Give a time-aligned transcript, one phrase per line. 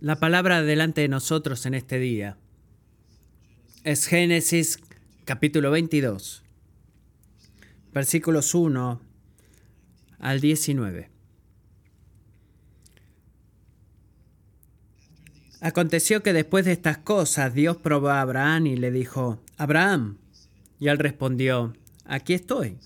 [0.00, 2.38] La palabra delante de nosotros en este día
[3.84, 4.78] es Génesis
[5.26, 6.42] capítulo 22,
[7.92, 8.98] versículos 1
[10.18, 11.10] al 19.
[15.60, 20.16] Aconteció que después de estas cosas Dios probó a Abraham y le dijo, Abraham.
[20.78, 21.74] Y él respondió,
[22.06, 22.78] aquí estoy.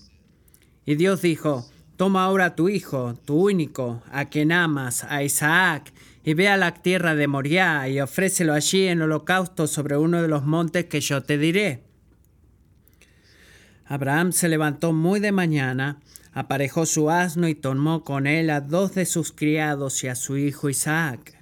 [0.85, 1.65] Y Dios dijo,
[1.97, 6.57] toma ahora a tu hijo, tu único, a quien amas, a Isaac, y ve a
[6.57, 10.99] la tierra de Moriah y ofrécelo allí en holocausto sobre uno de los montes que
[10.99, 11.83] yo te diré.
[13.85, 15.99] Abraham se levantó muy de mañana,
[16.33, 20.37] aparejó su asno y tomó con él a dos de sus criados y a su
[20.37, 21.35] hijo Isaac.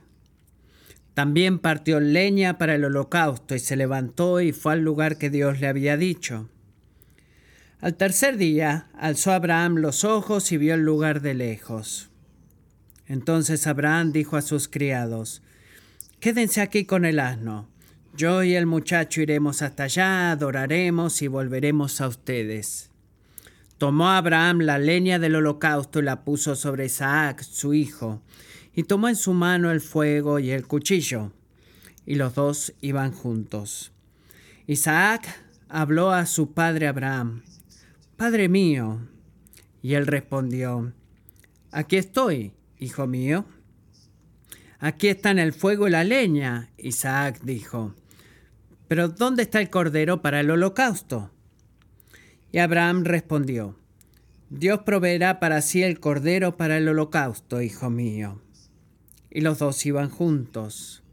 [1.13, 5.61] También partió leña para el holocausto y se levantó y fue al lugar que Dios
[5.61, 6.49] le había dicho.
[7.83, 12.09] Al tercer día alzó Abraham los ojos y vio el lugar de lejos.
[13.07, 15.41] Entonces Abraham dijo a sus criados,
[16.21, 17.67] Quédense aquí con el asno.
[18.15, 22.89] Yo y el muchacho iremos hasta allá, adoraremos y volveremos a ustedes.
[23.77, 28.21] Tomó Abraham la leña del holocausto y la puso sobre Isaac, su hijo,
[28.73, 31.33] y tomó en su mano el fuego y el cuchillo,
[32.05, 33.91] y los dos iban juntos.
[34.67, 35.27] Isaac
[35.67, 37.43] habló a su padre Abraham,
[38.17, 38.99] Padre mío,
[39.81, 40.93] y él respondió,
[41.71, 43.45] Aquí estoy, hijo mío.
[44.79, 47.95] Aquí están el fuego y la leña, Isaac dijo.
[48.87, 51.31] Pero ¿dónde está el cordero para el holocausto?
[52.51, 53.79] Y Abraham respondió,
[54.49, 58.43] Dios proveerá para sí el cordero para el holocausto, hijo mío
[59.33, 61.03] y los dos iban juntos.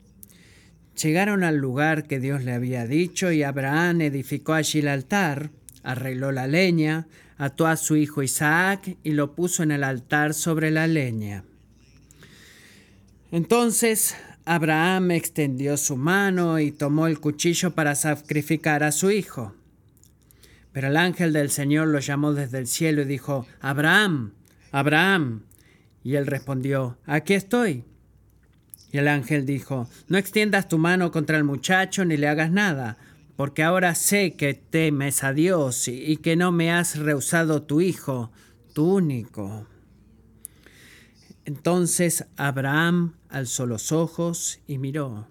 [1.02, 5.50] Llegaron al lugar que Dios le había dicho y Abraham edificó allí el altar,
[5.82, 7.06] arregló la leña,
[7.38, 11.44] ató a su hijo Isaac y lo puso en el altar sobre la leña.
[13.32, 19.54] Entonces Abraham extendió su mano y tomó el cuchillo para sacrificar a su hijo.
[20.72, 24.32] Pero el ángel del Señor lo llamó desde el cielo y dijo, Abraham,
[24.72, 25.42] Abraham.
[26.02, 27.84] Y él respondió, aquí estoy.
[28.92, 32.98] Y el ángel dijo, no extiendas tu mano contra el muchacho ni le hagas nada,
[33.40, 38.30] porque ahora sé que temes a Dios y que no me has rehusado tu hijo,
[38.74, 39.66] tu único.
[41.46, 45.26] Entonces Abraham alzó los ojos y miró,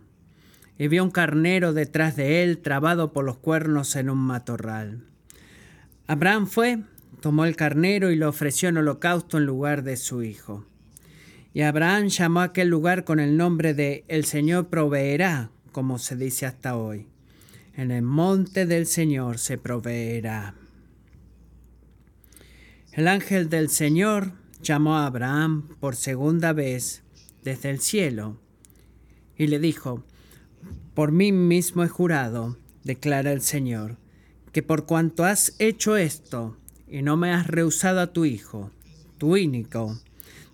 [0.80, 5.04] y vio un carnero detrás de él trabado por los cuernos en un matorral.
[6.08, 6.80] Abraham fue,
[7.22, 10.66] tomó el carnero y lo ofreció en holocausto en lugar de su hijo.
[11.54, 16.16] Y Abraham llamó a aquel lugar con el nombre de El Señor proveerá, como se
[16.16, 17.09] dice hasta hoy.
[17.80, 20.54] En el monte del Señor se proveerá.
[22.92, 27.04] El ángel del Señor llamó a Abraham por segunda vez
[27.42, 28.38] desde el cielo
[29.38, 30.04] y le dijo,
[30.94, 33.96] Por mí mismo he jurado, declara el Señor,
[34.52, 38.72] que por cuanto has hecho esto y no me has rehusado a tu hijo,
[39.18, 39.98] tu único,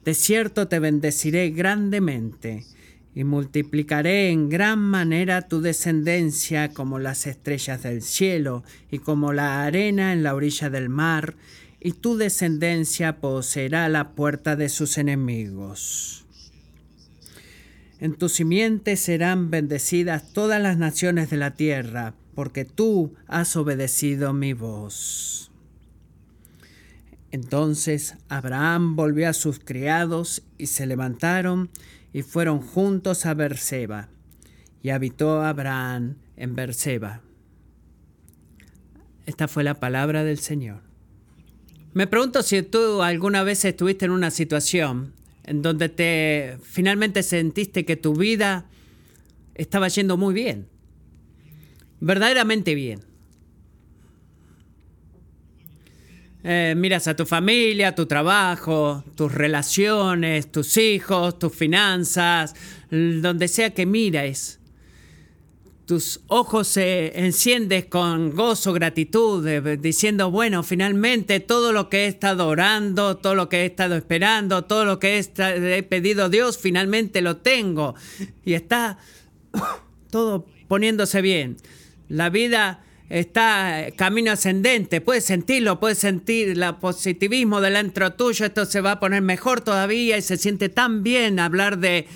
[0.03, 2.67] de cierto te bendeciré grandemente
[3.15, 9.63] y multiplicaré en gran manera tu descendencia como las estrellas del cielo y como la
[9.63, 11.35] arena en la orilla del mar,
[11.79, 16.25] y tu descendencia poseerá la puerta de sus enemigos.
[17.99, 24.33] En tu simiente serán bendecidas todas las naciones de la tierra, porque tú has obedecido
[24.33, 25.51] mi voz.
[27.31, 31.69] Entonces Abraham volvió a sus criados y se levantaron
[32.15, 34.07] y fueron juntos a Berseba.
[34.81, 37.19] Y habitó Abraham en Berseba.
[39.25, 40.79] Esta fue la palabra del Señor.
[41.91, 45.11] Me pregunto si tú alguna vez estuviste en una situación
[45.43, 48.69] en donde te finalmente sentiste que tu vida
[49.53, 50.69] estaba yendo muy bien.
[51.99, 53.01] Verdaderamente bien
[56.47, 62.53] Eh, miras a tu familia, tu trabajo, tus relaciones, tus hijos, tus finanzas,
[62.91, 64.59] donde sea que mires.
[65.87, 69.43] Tus ojos se enciendes con gozo, gratitud,
[69.79, 74.65] diciendo, bueno, finalmente todo lo que he estado orando, todo lo que he estado esperando,
[74.65, 77.95] todo lo que he, he pedido a Dios, finalmente lo tengo.
[78.43, 78.99] Y está
[80.11, 81.57] todo poniéndose bien.
[82.07, 88.81] La vida está camino ascendente, puedes sentirlo, puedes sentir el positivismo dentro tuyo, esto se
[88.81, 92.07] va a poner mejor todavía y se siente tan bien hablar de,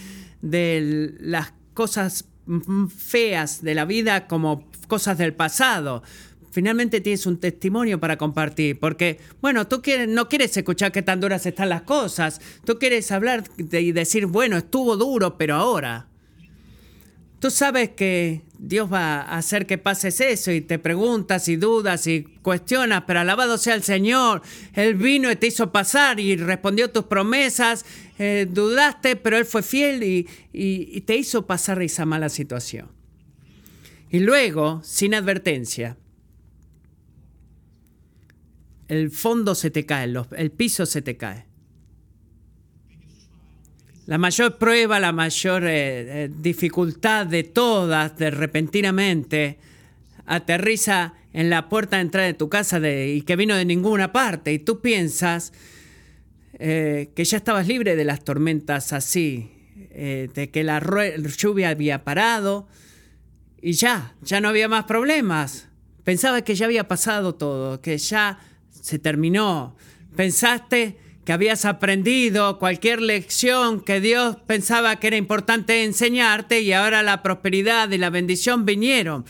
[0.42, 2.26] las cosas
[2.96, 6.02] feas de la vida como cosas del pasado.
[6.52, 11.20] Finalmente tienes un testimonio para compartir, porque, bueno, tú quieres, no quieres escuchar qué tan
[11.20, 16.09] duras están las cosas, tú quieres hablar y decir, bueno, estuvo duro, pero ahora.
[17.40, 22.06] Tú sabes que Dios va a hacer que pases eso y te preguntas y dudas
[22.06, 24.42] y cuestionas, pero alabado sea el Señor.
[24.74, 27.86] Él vino y te hizo pasar y respondió tus promesas.
[28.18, 32.90] Eh, dudaste, pero Él fue fiel y, y te hizo pasar esa mala situación.
[34.12, 35.96] Y luego, sin advertencia,
[38.90, 41.49] el fondo se te cae, el piso se te cae.
[44.10, 49.60] La mayor prueba, la mayor eh, eh, dificultad de todas, de repentinamente,
[50.26, 54.52] aterriza en la puerta de entrada de tu casa y que vino de ninguna parte.
[54.52, 55.54] Y tú piensas
[56.54, 60.82] eh, que ya estabas libre de las tormentas así, de que la
[61.38, 62.68] lluvia había parado
[63.62, 65.68] y ya, ya no había más problemas.
[66.04, 68.40] Pensabas que ya había pasado todo, que ya
[68.72, 69.76] se terminó.
[70.16, 70.98] Pensaste
[71.30, 77.22] que habías aprendido cualquier lección que Dios pensaba que era importante enseñarte y ahora la
[77.22, 79.26] prosperidad y la bendición vinieron.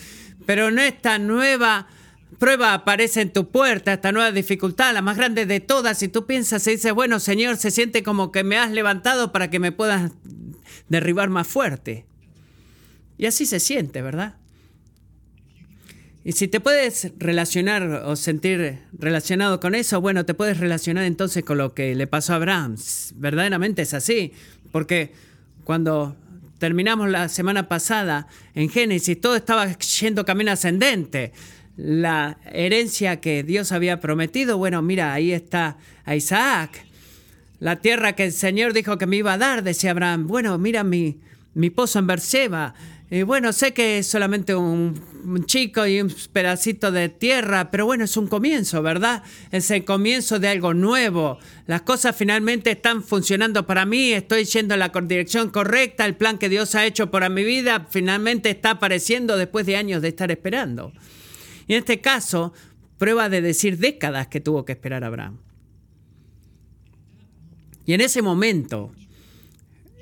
[0.46, 1.88] Pero no esta nueva
[2.38, 6.26] prueba aparece en tu puerta, esta nueva dificultad, la más grande de todas, y tú
[6.26, 9.74] piensas y dices, bueno, Señor, se siente como que me has levantado para que me
[9.74, 10.14] puedas
[10.88, 12.06] derribar más fuerte.
[13.18, 14.39] Y así se siente, ¿verdad?
[16.30, 21.44] Y si te puedes relacionar o sentir relacionado con eso, bueno, te puedes relacionar entonces
[21.44, 22.76] con lo que le pasó a Abraham.
[23.16, 24.34] Verdaderamente es así,
[24.72, 25.12] porque
[25.64, 26.16] cuando
[26.60, 31.34] terminamos la semana pasada en Génesis, todo estaba yendo camino ascendente.
[31.76, 36.86] La herencia que Dios había prometido, bueno, mira, ahí está a Isaac.
[37.60, 40.28] La tierra que el Señor dijo que me iba a dar, decía Abraham.
[40.28, 41.22] Bueno, mira mi,
[41.56, 42.76] mi pozo en Berseba
[43.12, 45.02] y bueno, sé que es solamente un,
[45.46, 49.24] chico y un pedacito de tierra, pero bueno, es un comienzo, ¿verdad?
[49.52, 51.40] Es el comienzo de algo nuevo.
[51.66, 56.38] Las cosas finalmente están funcionando para mí, estoy yendo en la dirección correcta, el plan
[56.38, 60.30] que Dios ha hecho para mi vida finalmente está apareciendo después de años de estar
[60.30, 60.94] esperando.
[61.68, 62.54] Y en este caso,
[63.00, 65.40] prueba de decir décadas que tuvo que esperar Abraham.
[67.88, 68.92] Y en ese momento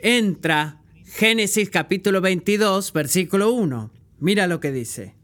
[0.02, 0.77] entra
[1.10, 3.92] Génesis capítulo 22, versículo 1.
[4.20, 5.16] Mira lo que dice.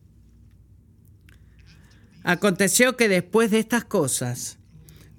[2.23, 4.57] Aconteció que después de estas cosas,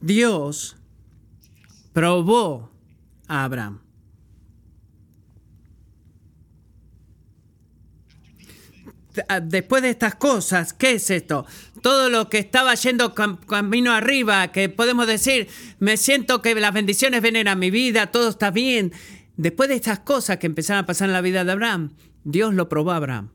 [0.00, 0.76] Dios
[1.92, 2.72] probó
[3.28, 3.80] a Abraham.
[9.42, 11.46] Después de estas cosas, ¿qué es esto?
[11.82, 15.46] Todo lo que estaba yendo camino arriba, que podemos decir,
[15.78, 18.92] me siento que las bendiciones vienen a mi vida, todo está bien.
[19.36, 21.90] Después de estas cosas que empezaron a pasar en la vida de Abraham,
[22.24, 23.30] Dios lo probó a Abraham.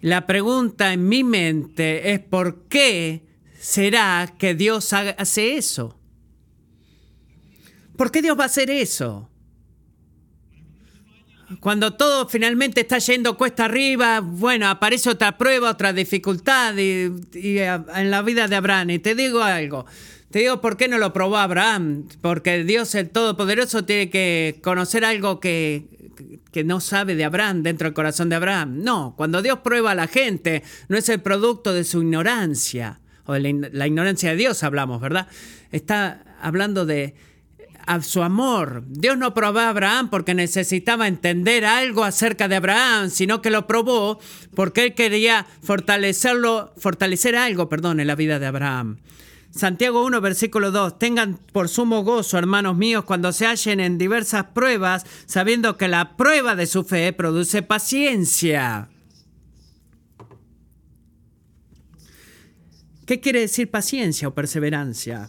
[0.00, 3.24] La pregunta en mi mente es ¿por qué
[3.58, 5.96] será que Dios hace eso?
[7.96, 9.30] ¿Por qué Dios va a hacer eso?
[11.60, 17.12] Cuando todo finalmente está yendo cuesta arriba, bueno, aparece otra prueba, otra dificultad y,
[17.58, 18.90] en la vida de Abraham.
[18.90, 19.86] Y te digo algo,
[20.30, 22.08] te digo, ¿por qué no lo probó Abraham?
[22.20, 25.88] Porque Dios el Todopoderoso tiene que conocer algo que,
[26.64, 28.82] no sabe de Abraham dentro del corazón de Abraham.
[28.82, 33.34] No, cuando Dios prueba a la gente, no es el producto de su ignorancia, o
[33.34, 35.28] de la, ignorancia de Dios hablamos, ¿verdad?
[35.70, 37.14] Está hablando de
[38.02, 38.84] su amor.
[38.86, 43.66] Dios no probó a Abraham porque necesitaba entender algo acerca de Abraham, sino que lo
[43.66, 44.18] probó
[44.54, 48.98] porque él quería fortalecerlo, fortalecer algo, perdón, en la vida de Abraham.
[49.54, 50.98] Santiago 1, versículo 2.
[50.98, 56.16] Tengan por sumo gozo, hermanos míos, cuando se hallen en diversas pruebas, sabiendo que la
[56.16, 58.88] prueba de su fe produce paciencia.
[63.06, 65.28] ¿Qué quiere decir paciencia o perseverancia?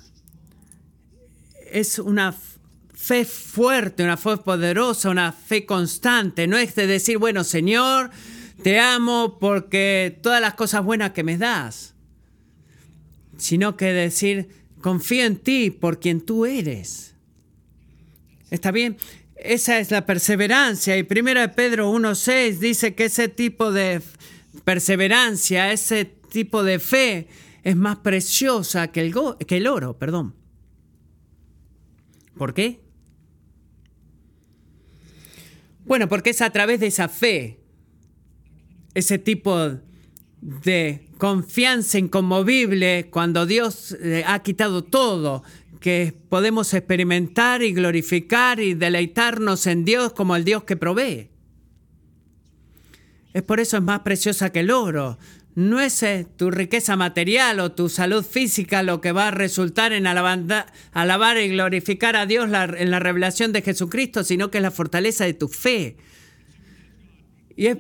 [1.74, 2.34] Es una
[2.94, 6.48] fe fuerte, una fe poderosa, una fe constante.
[6.48, 8.12] No es de decir, bueno, Señor,
[8.62, 11.94] te amo porque todas las cosas buenas que me das
[13.38, 14.48] sino que decir,
[14.82, 17.16] confío en ti por quien tú eres.
[18.50, 18.98] ¿Está bien?
[19.36, 20.98] Esa es la perseverancia.
[20.98, 24.02] Y 1 Pedro 1.6 dice que ese tipo de
[24.64, 27.28] perseverancia, ese tipo de fe
[27.64, 29.14] es más preciosa que el,
[29.48, 29.98] que el oro.
[29.98, 30.36] Perdón.
[32.38, 32.82] ¿Por qué?
[35.86, 37.60] Bueno, porque es a través de esa fe,
[38.94, 39.80] ese tipo
[40.42, 45.44] de confianza inconmovible cuando Dios eh, ha quitado todo,
[45.80, 51.30] que podemos experimentar y glorificar y deleitarnos en Dios como el Dios que provee.
[53.34, 55.18] Es por eso es más preciosa que el oro.
[55.56, 59.94] No es eh, tu riqueza material o tu salud física lo que va a resultar
[59.94, 64.72] en alabar y glorificar a Dios en la revelación de Jesucristo, sino que es la
[64.72, 65.98] fortaleza de tu fe.
[67.56, 67.78] Y es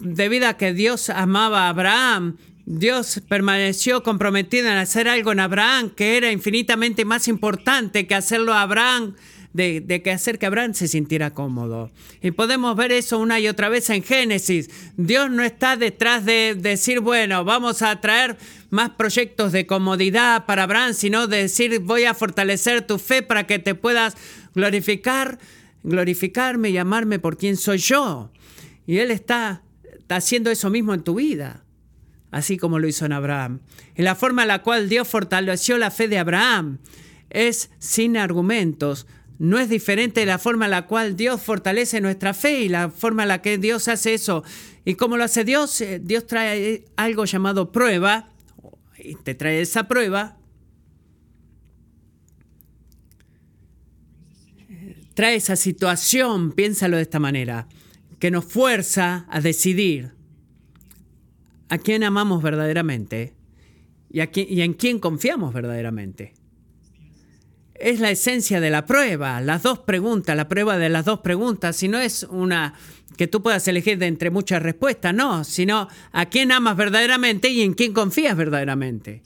[0.00, 5.90] debido a que Dios amaba a Abraham, Dios permaneció comprometido en hacer algo en Abraham
[5.90, 9.14] que era infinitamente más importante que hacerlo a Abraham,
[9.52, 11.90] de, que hacer que Abraham se sintiera cómodo.
[12.22, 14.70] Y podemos ver eso una y otra vez en Génesis.
[14.96, 18.36] Dios no está detrás de decir, bueno, vamos a traer
[18.70, 23.46] más proyectos de comodidad para Abraham, sino de decir, voy a fortalecer tu fe para
[23.46, 24.16] que te puedas
[24.54, 25.38] glorificar,
[25.82, 28.30] glorificarme y amarme por quien soy yo.
[28.86, 29.62] Y Él está
[30.08, 31.64] haciendo eso mismo en tu vida,
[32.30, 33.60] así como lo hizo en Abraham.
[33.96, 36.78] Y la forma en la cual Dios fortaleció la fe de Abraham
[37.30, 39.06] es sin argumentos.
[39.38, 42.90] No es diferente de la forma en la cual Dios fortalece nuestra fe y la
[42.90, 44.44] forma en la que Dios hace eso.
[44.84, 45.80] ¿Y cómo lo hace Dios?
[45.80, 48.32] Eh, Dios trae algo llamado prueba,
[49.04, 50.36] y te trae esa prueba,
[55.14, 57.68] trae esa situación, piénsalo de esta manera
[58.18, 60.12] que nos fuerza a decidir
[61.68, 63.34] a quién amamos verdaderamente
[64.10, 66.34] y, a quién, y en quién confiamos verdaderamente.
[67.82, 71.74] Es la esencia de la prueba, las dos preguntas, la prueba de las dos preguntas,
[71.74, 72.74] si no es una
[73.16, 77.62] que tú puedas elegir de entre muchas respuestas, no, sino a quién amas verdaderamente y
[77.62, 79.24] en quién confías verdaderamente.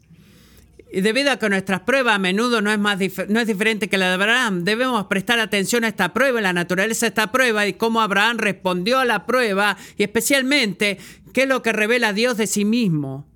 [0.91, 2.99] Y debido a que nuestras pruebas a menudo no es, más
[3.29, 7.05] no es diferente que la de Abraham, debemos prestar atención a esta prueba, la naturaleza
[7.05, 10.97] de esta prueba y cómo Abraham respondió a la prueba y especialmente
[11.35, 13.27] qué es lo que revela Dios de sí mismo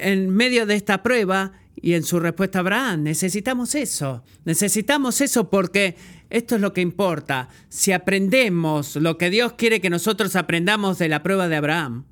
[0.00, 1.52] en medio de esta prueba
[1.82, 3.02] y en su respuesta Abraham.
[3.02, 5.96] Necesitamos eso, necesitamos eso porque
[6.30, 7.48] esto es lo que importa.
[7.68, 12.04] Si aprendemos lo que Dios quiere que nosotros aprendamos de la prueba de Abraham,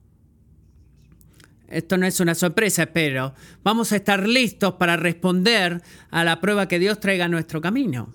[1.69, 3.33] esto no es una sorpresa, espero.
[3.63, 8.13] Vamos a estar listos para responder a la prueba que Dios traiga a nuestro camino.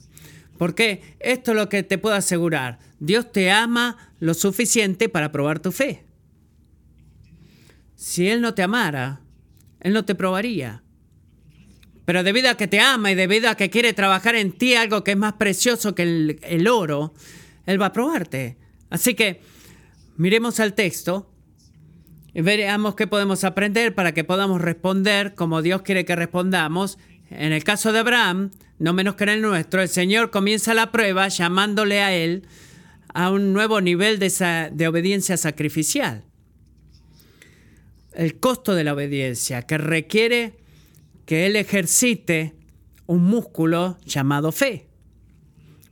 [0.57, 2.79] Porque esto es lo que te puedo asegurar.
[2.99, 6.03] Dios te ama lo suficiente para probar tu fe.
[7.95, 9.21] Si Él no te amara,
[9.79, 10.83] Él no te probaría.
[12.05, 15.03] Pero debido a que te ama y debido a que quiere trabajar en ti algo
[15.03, 16.03] que es más precioso que
[16.41, 17.13] el, oro,
[17.65, 18.57] Él va a probarte.
[18.89, 19.41] Así que
[20.15, 21.31] miremos al texto
[22.33, 26.97] veamos qué podemos aprender para que podamos responder como Dios quiere que respondamos.
[27.29, 30.91] En el caso de Abraham, no menos que en el nuestro, el Señor comienza la
[30.91, 32.43] prueba llamándole a él
[33.13, 36.25] a un nuevo nivel de obediencia sacrificial.
[38.13, 40.57] El costo de la obediencia, que requiere
[41.25, 42.55] que él ejercite
[43.07, 44.87] un músculo llamado fe.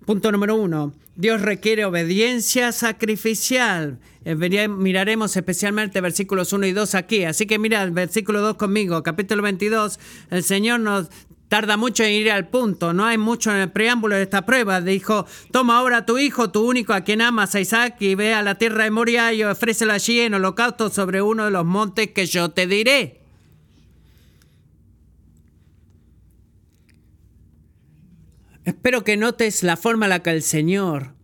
[0.05, 0.93] Punto número uno.
[1.15, 3.99] Dios requiere obediencia sacrificial.
[4.25, 4.35] Eh,
[4.67, 7.23] miraremos especialmente versículos 1 y 2 aquí.
[7.23, 9.99] Así que mira el versículo 2 conmigo, capítulo 22.
[10.31, 11.09] El Señor nos
[11.49, 12.93] tarda mucho en ir al punto.
[12.93, 14.81] No hay mucho en el preámbulo de esta prueba.
[14.81, 18.33] Dijo, toma ahora a tu hijo, tu único a quien amas, a Isaac, y ve
[18.33, 22.09] a la tierra de Moria y ofrécelo allí en holocausto sobre uno de los montes
[22.09, 23.22] que yo te diré.
[28.65, 31.15] Espero que notes la forma en la que el Señor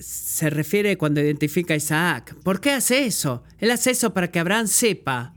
[0.00, 2.34] se refiere cuando identifica a Isaac.
[2.42, 3.44] ¿Por qué hace eso?
[3.58, 5.34] Él hace eso para que Abraham sepa,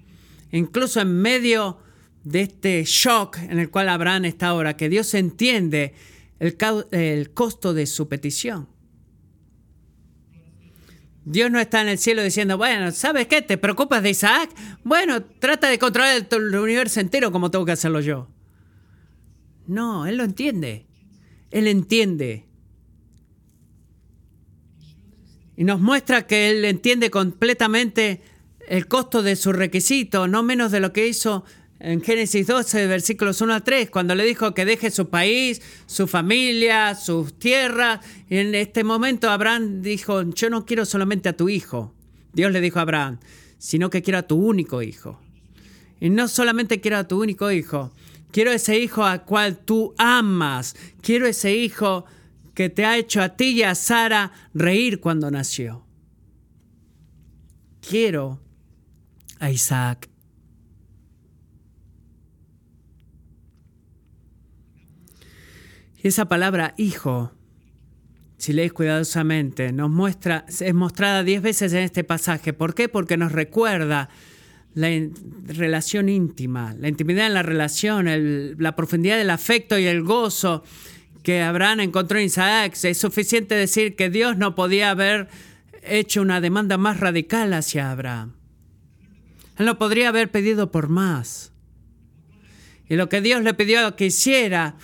[0.51, 1.79] incluso en medio
[2.23, 5.93] de este shock en el cual Abraham está ahora, que Dios entiende
[6.39, 6.57] el,
[6.91, 8.67] el costo de su petición.
[11.25, 13.41] Dios no está en el cielo diciendo, bueno, ¿sabes qué?
[13.41, 14.49] ¿Te preocupas de Isaac?
[14.83, 18.29] Bueno, trata de controlar el universo entero como tengo que hacerlo yo.
[19.67, 20.85] No, Él lo entiende.
[21.51, 22.45] Él entiende.
[25.57, 28.21] Y nos muestra que Él entiende completamente
[28.67, 31.45] el costo de su requisito, no menos de lo que hizo
[31.79, 36.07] en Génesis 12, versículos 1 a 3, cuando le dijo que deje su país, su
[36.07, 37.99] familia, sus tierras.
[38.29, 41.93] Y en este momento Abraham dijo, yo no quiero solamente a tu hijo.
[42.33, 43.19] Dios le dijo a Abraham,
[43.57, 45.19] sino que quiero a tu único hijo.
[45.99, 47.91] Y no solamente quiero a tu único hijo,
[48.35, 50.75] Quiero ese hijo al cual tú amas.
[51.01, 52.03] Quiero ese hijo
[52.53, 55.85] que te ha hecho a ti y a Sara reír cuando nació.
[57.79, 58.41] Quiero
[59.39, 60.09] a Isaac.
[66.03, 67.31] Y esa palabra hijo,
[68.35, 72.51] si lees cuidadosamente, nos muestra, es mostrada diez veces en este pasaje.
[72.51, 72.89] ¿Por qué?
[72.89, 74.09] Porque nos recuerda
[74.75, 74.89] la
[75.47, 78.07] relación íntima, la intimidad en la relación,
[78.59, 80.63] la profundidad del afecto y el gozo
[81.23, 82.77] que Abraham encontró en Isaac.
[82.83, 85.29] Es suficiente decir que Dios no podía haber
[85.81, 88.33] hecho una demanda más radical hacia Abraham.
[89.57, 91.53] Él no podría haber pedido por más.
[92.89, 94.75] Y lo que Dios le pidió que hiciera,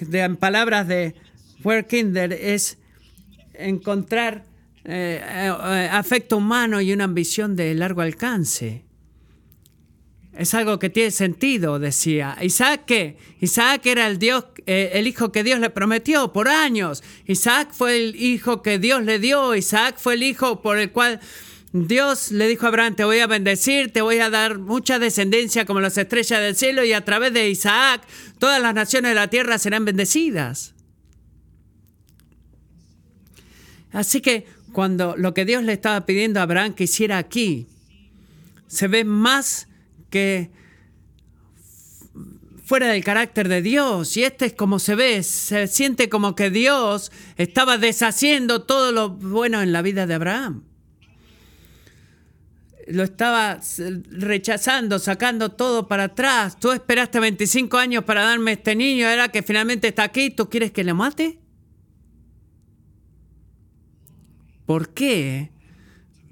[0.00, 1.16] en palabras de
[1.64, 2.78] Werkinder, es
[3.54, 4.44] encontrar
[4.84, 8.83] eh, eh, afecto humano y una ambición de largo alcance.
[10.36, 12.36] Es algo que tiene sentido, decía.
[12.42, 13.16] Isaac, ¿qué?
[13.40, 17.04] Isaac era el, Dios, eh, el hijo que Dios le prometió por años.
[17.26, 19.54] Isaac fue el hijo que Dios le dio.
[19.54, 21.20] Isaac fue el hijo por el cual
[21.72, 25.64] Dios le dijo a Abraham, te voy a bendecir, te voy a dar mucha descendencia
[25.64, 28.02] como las estrellas del cielo y a través de Isaac
[28.38, 30.74] todas las naciones de la tierra serán bendecidas.
[33.92, 37.66] Así que cuando lo que Dios le estaba pidiendo a Abraham que hiciera aquí,
[38.66, 39.68] se ve más
[40.14, 40.52] que
[42.64, 44.16] fuera del carácter de Dios.
[44.16, 49.08] Y este es como se ve, se siente como que Dios estaba deshaciendo todo lo
[49.08, 50.62] bueno en la vida de Abraham.
[52.86, 53.58] Lo estaba
[54.08, 56.60] rechazando, sacando todo para atrás.
[56.60, 60.70] Tú esperaste 25 años para darme este niño, era que finalmente está aquí, ¿tú quieres
[60.70, 61.40] que le mate?
[64.64, 65.50] ¿Por qué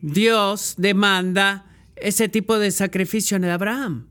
[0.03, 1.72] Dios demanda
[2.03, 4.09] ese tipo de sacrificio en Abraham?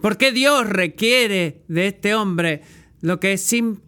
[0.00, 2.62] ¿Por qué Dios requiere de este hombre
[3.00, 3.80] lo que sin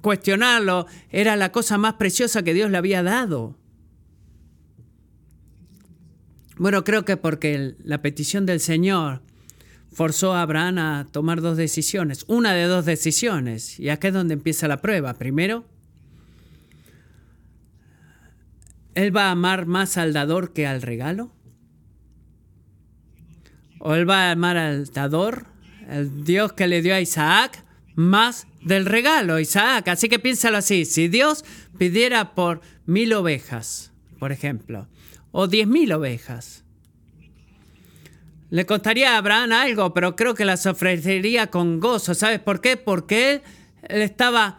[0.00, 3.58] cuestionarlo era la cosa más preciosa que Dios le había dado?
[6.56, 9.22] Bueno, creo que porque la petición del Señor
[9.92, 14.34] forzó a Abraham a tomar dos decisiones, una de dos decisiones, y acá es donde
[14.34, 15.14] empieza la prueba.
[15.14, 15.64] Primero,
[18.94, 21.32] ¿él va a amar más al dador que al regalo?
[23.78, 25.46] ¿O él va a amar al dador,
[25.88, 29.88] el Dios que le dio a Isaac, más del regalo, Isaac?
[29.88, 31.44] Así que piénsalo así, si Dios
[31.78, 34.88] pidiera por mil ovejas, por ejemplo,
[35.30, 36.64] o diez mil ovejas.
[38.50, 42.14] Le costaría a Abraham algo, pero creo que las ofrecería con gozo.
[42.14, 42.78] ¿Sabes por qué?
[42.78, 43.42] Porque él,
[43.82, 44.58] él estaba,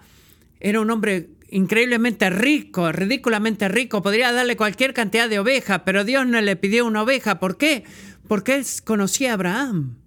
[0.60, 4.04] era un hombre increíblemente rico, ridículamente rico.
[4.04, 7.40] Podría darle cualquier cantidad de ovejas, pero Dios no le pidió una oveja.
[7.40, 7.84] ¿Por qué?
[8.30, 9.98] Porque él conocía a Abraham.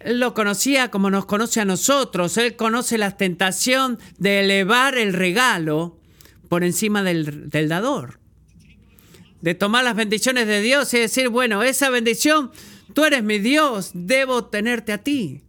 [0.00, 2.36] Él lo conocía como nos conoce a nosotros.
[2.36, 5.96] Él conoce la tentación de elevar el regalo
[6.48, 8.18] por encima del, dador
[9.40, 12.50] de tomar las bendiciones de Dios y decir, bueno, esa bendición,
[12.94, 15.44] tú eres mi Dios, debo tenerte a ti.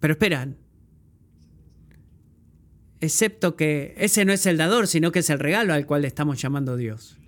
[0.00, 0.56] Pero esperan,
[3.02, 6.08] excepto que ese no es el dador, sino que es el regalo al cual le
[6.08, 7.18] estamos llamando Dios.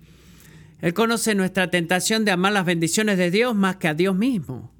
[0.81, 4.71] Él conoce nuestra tentación de amar las bendiciones de Dios más que a Dios mismo.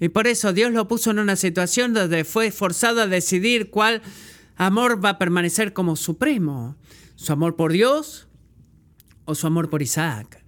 [0.00, 4.02] Y por eso Dios lo puso en una situación donde fue forzado a decidir cuál
[4.56, 6.76] amor va a permanecer como supremo.
[7.14, 8.28] Su amor por Dios
[9.24, 10.44] o su amor por Isaac.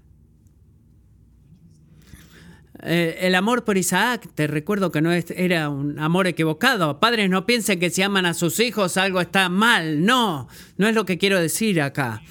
[2.83, 7.01] Eh, el amor por Isaac, te recuerdo que no era un amor equivocado.
[7.01, 10.05] Padres no piensen que si aman a sus hijos algo está mal.
[10.05, 12.23] No, no es lo que quiero decir acá.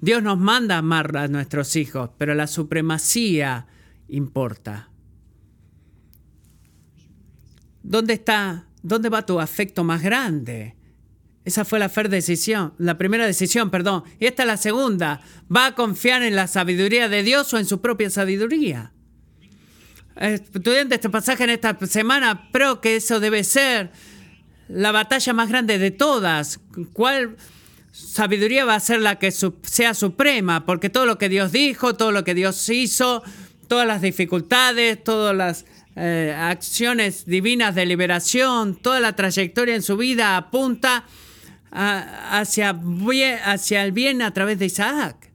[0.00, 3.66] Dios nos manda amar a nuestros hijos, pero la supremacía
[4.08, 4.90] importa.
[7.82, 8.66] ¿Dónde está?
[8.82, 10.76] ¿Dónde va tu afecto más grande?
[11.44, 14.04] Esa fue la decisión, la primera decisión, perdón.
[14.20, 15.22] Y esta es la segunda.
[15.54, 18.92] ¿Va a confiar en la sabiduría de Dios o en su propia sabiduría?
[20.16, 23.92] Estudiante, este pasaje en esta semana, creo que eso debe ser
[24.68, 26.60] la batalla más grande de todas.
[26.92, 27.36] ¿Cuál
[27.98, 30.64] sabiduría va a ser la que sea suprema?
[30.64, 33.22] Porque todo lo que Dios dijo, todo lo que Dios hizo,
[33.66, 35.64] todas las dificultades, todas las
[35.96, 41.04] eh, acciones divinas de liberación, toda la trayectoria en su vida apunta
[41.70, 42.80] hacia,
[43.44, 45.32] hacia el bien a través de Isaac.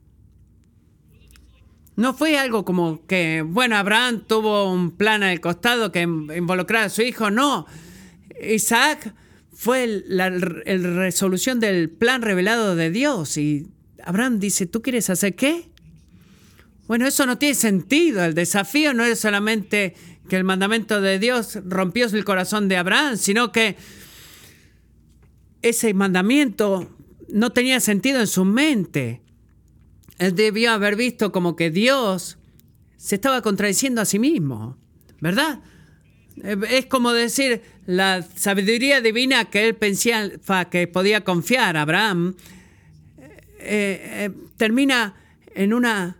[1.96, 6.88] No fue algo como que, bueno, Abraham tuvo un plan al costado que involucraba a
[6.88, 7.66] su hijo, no.
[8.42, 9.14] Isaac
[9.64, 13.66] fue la, resolución del plan revelado de Dios y
[14.04, 15.70] Abraham dice, ¿tú quieres hacer qué?
[16.86, 18.22] Bueno, eso no tiene sentido.
[18.22, 19.94] El desafío no es solamente
[20.28, 23.76] que el mandamiento de Dios rompió el corazón de Abraham, sino que
[25.62, 26.94] ese mandamiento
[27.30, 29.22] no tenía sentido en su mente.
[30.18, 32.36] Él debió haber visto como que Dios
[32.98, 34.76] se estaba contradiciendo a sí mismo,
[35.22, 35.62] ¿verdad?
[36.68, 42.34] Es como decir, la sabiduría divina que él pensaba que podía confiar a Abraham,
[43.18, 43.26] eh,
[43.60, 45.14] eh, termina
[45.54, 46.16] en una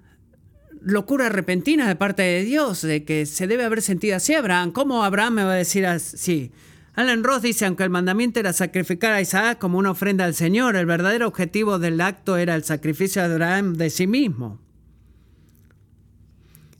[0.82, 4.72] locura repentina de parte de Dios, de que se debe haber sentido así Abraham.
[4.72, 6.52] ¿Cómo Abraham me va a decir así?
[6.94, 10.76] Alan Ross dice, aunque el mandamiento era sacrificar a Isaac como una ofrenda al Señor,
[10.76, 14.60] el verdadero objetivo del acto era el sacrificio de Abraham de sí mismo.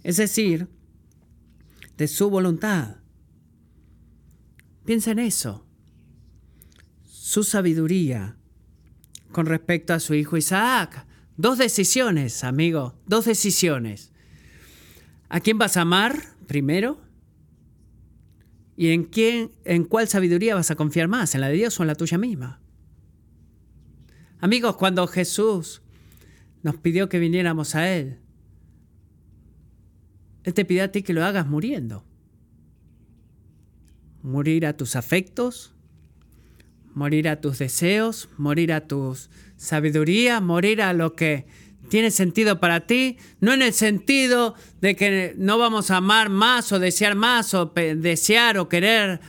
[0.04, 0.68] Es decir,
[1.96, 2.96] de su voluntad.
[4.84, 5.64] Piensa en eso.
[7.04, 8.36] Su sabiduría
[9.32, 11.06] con respecto a su hijo Isaac.
[11.36, 14.12] Dos decisiones, amigo, dos decisiones.
[15.28, 17.00] ¿A quién vas a amar primero?
[18.76, 21.34] ¿Y en quién, en cuál sabiduría vas a confiar más?
[21.34, 22.60] ¿En la de Dios o en la tuya misma?
[24.40, 25.82] Amigos, cuando Jesús
[26.62, 28.18] nos pidió que viniéramos a Él,
[30.44, 32.04] Él te pide a ti que lo hagas muriendo.
[34.24, 35.74] Morir a tus afectos,
[36.94, 39.16] morir a tus deseos, morir a tu
[39.56, 41.46] sabiduría, morir a lo que
[41.90, 46.72] tiene sentido para ti, no en el sentido de que no vamos a amar más
[46.72, 49.20] o desear más o desear o querer,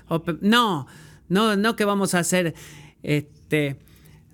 [0.41, 0.87] no,
[1.27, 2.55] no, no que vamos a ser
[3.03, 3.77] este,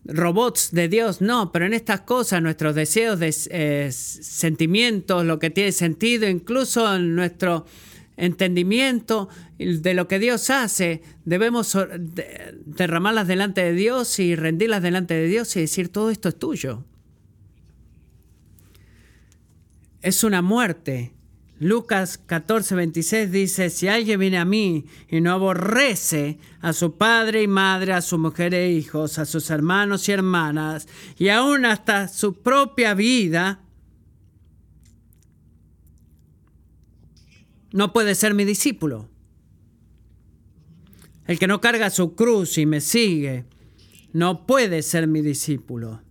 [0.05, 5.71] robots de Dios, no, pero en estas cosas, nuestros deseos, eh, sentimientos, lo que tiene
[5.71, 7.65] sentido, incluso en nuestro
[8.21, 11.77] entendimiento de lo que Dios hace, debemos
[12.65, 16.85] derramarlas delante de Dios y rendirlas delante de Dios y decir, todo esto es tuyo
[20.01, 21.13] es una muerte.
[21.59, 27.43] Lucas 14, 26 dice, si alguien viene a mí y no aborrece a su padre
[27.43, 30.87] y madre, a su mujer e hijos, a sus hermanos y hermanas,
[31.19, 33.59] y aún hasta su propia vida,
[37.71, 39.09] no puede ser mi discípulo.
[41.27, 43.45] El que no carga su cruz y me sigue,
[44.13, 46.01] no puede ser mi discípulo.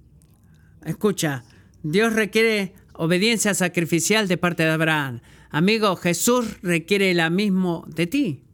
[0.85, 1.45] Escucha,
[1.83, 5.21] Dios requiere obediencia sacrificial de parte de Abraham.
[5.51, 8.45] Amigo, Jesús requiere la mismo de ti.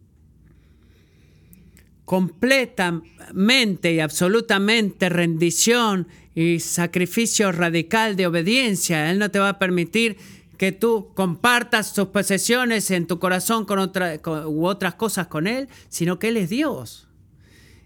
[2.05, 9.11] Completamente y absolutamente rendición y sacrificio radical de obediencia.
[9.11, 10.17] Él no te va a permitir
[10.57, 16.19] que tú compartas tus posesiones en tu corazón con, u otras cosas con Él, sino
[16.19, 17.09] que Él es Dios.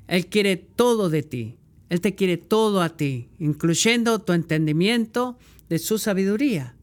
[0.07, 1.57] Él quiere todo de ti.
[1.89, 6.75] Él te quiere todo a ti, incluyendo tu entendimiento, de su sabiduría.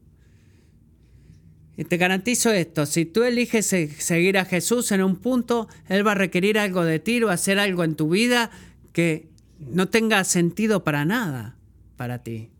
[1.76, 6.12] Y te garantizo esto, si tú eliges seguir a Jesús en un punto, Él va
[6.12, 8.50] a requerir algo de ti o hacer algo en tu vida
[8.92, 9.28] que
[9.60, 11.56] no tenga sentido para nada
[11.96, 12.50] para ti.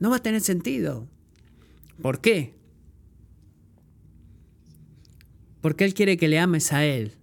[0.00, 1.08] No va a tener sentido.
[2.00, 2.54] ¿Por qué?
[5.60, 7.16] Porque Él quiere que le ames a Él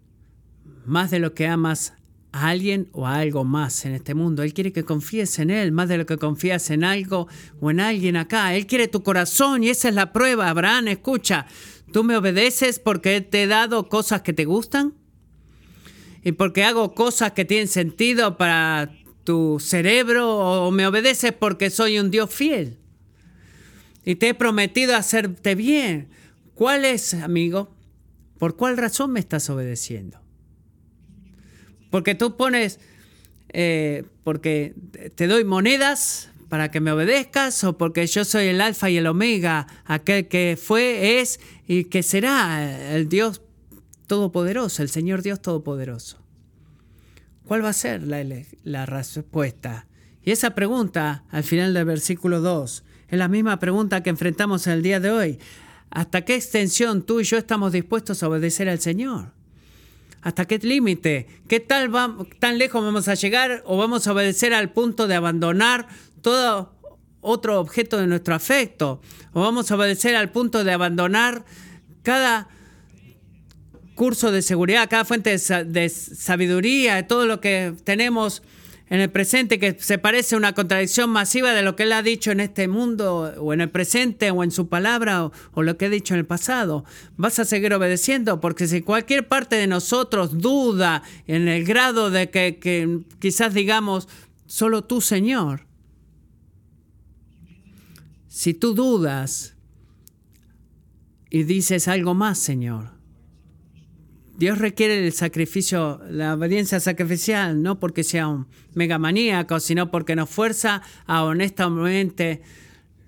[0.86, 1.94] más de lo que amas
[2.32, 4.44] a alguien o a algo más en este mundo.
[4.44, 7.28] Él quiere que confíes en Él más de lo que confías en algo
[7.60, 8.56] o en alguien acá.
[8.56, 10.50] Él quiere tu corazón y esa es la prueba.
[10.50, 11.46] Abraham, escucha,
[11.92, 14.94] ¿tú me obedeces porque te he dado cosas que te gustan?
[16.24, 18.92] ¿Y porque hago cosas que tienen sentido para
[19.24, 20.66] tu cerebro?
[20.66, 22.81] ¿O me obedeces porque soy un Dios fiel?
[24.04, 26.10] Y te he prometido hacerte bien.
[26.56, 27.76] ¿Cuál es, amigo?
[28.38, 30.20] ¿Por cuál razón me estás obedeciendo?
[31.92, 32.80] Porque tú pones,
[33.50, 34.74] eh, porque
[35.16, 39.08] te doy monedas para que me obedezcas o porque yo soy el alfa y el
[39.08, 43.42] omega, aquel que fue, es y que será el Dios
[44.08, 46.22] todopoderoso, el Señor Dios todopoderoso.
[47.46, 48.26] ¿Cuál va a ser la,
[48.64, 49.88] la respuesta?
[50.24, 54.82] Y esa pregunta, al final del versículo 2, es la misma pregunta que enfrentamos el
[54.82, 55.40] día de hoy.
[55.90, 59.34] ¿Hasta qué extensión tú y yo estamos dispuestos a obedecer al Señor?
[60.22, 61.28] ¿Hasta qué límite?
[61.50, 61.92] ¿Qué tal
[62.40, 65.88] tan lejos vamos a llegar o vamos a obedecer al punto de abandonar
[66.22, 66.74] todo
[67.20, 69.02] otro objeto de nuestro afecto?
[69.34, 71.44] ¿O vamos a obedecer al punto de abandonar
[72.04, 72.48] cada
[73.96, 78.42] curso de seguridad, cada fuente de, de sabiduría, todo lo que tenemos
[78.92, 82.30] en el presente que se parece una contradicción masiva de lo que él ha dicho
[82.30, 85.90] en este mundo, o en el presente, o en su palabra, o, lo que ha
[85.90, 86.84] dicho en el pasado.
[87.16, 92.30] Vas a seguir obedeciendo, porque si cualquier parte de nosotros duda en el grado de
[92.30, 94.10] que, que quizás digamos,
[94.46, 95.66] solo tú, Señor,
[98.28, 99.56] si tú dudas
[101.30, 103.01] y dices algo más, Señor,
[104.42, 110.32] Dios requiere el sacrificio, la obediencia sacrificial, no porque sea un megamaníaco, sino porque nos
[110.32, 112.42] fuerza a honestamente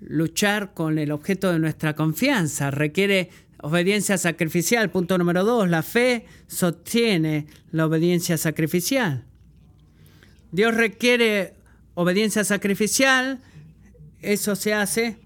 [0.00, 2.70] luchar con el objeto de nuestra confianza.
[2.70, 4.92] Requiere obediencia sacrificial.
[4.92, 9.24] Punto número dos, la fe sostiene la obediencia sacrificial.
[10.52, 11.54] Dios requiere
[11.94, 13.40] obediencia sacrificial.
[14.22, 15.16] Eso se hace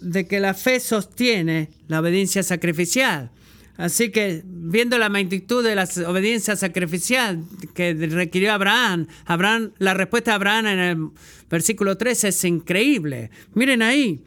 [0.00, 3.32] de que la fe sostiene la obediencia sacrificial.
[3.76, 10.30] Así que viendo la magnitud de la obediencia sacrificial que requirió Abraham, Abraham, la respuesta
[10.30, 11.08] de Abraham en el
[11.50, 13.30] versículo 13 es increíble.
[13.54, 14.22] Miren ahí,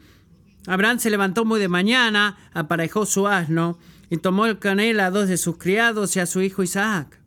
[0.66, 3.78] Abraham se levantó muy de mañana, aparejó su asno
[4.10, 7.18] y tomó con él a dos de sus criados y a su hijo Isaac.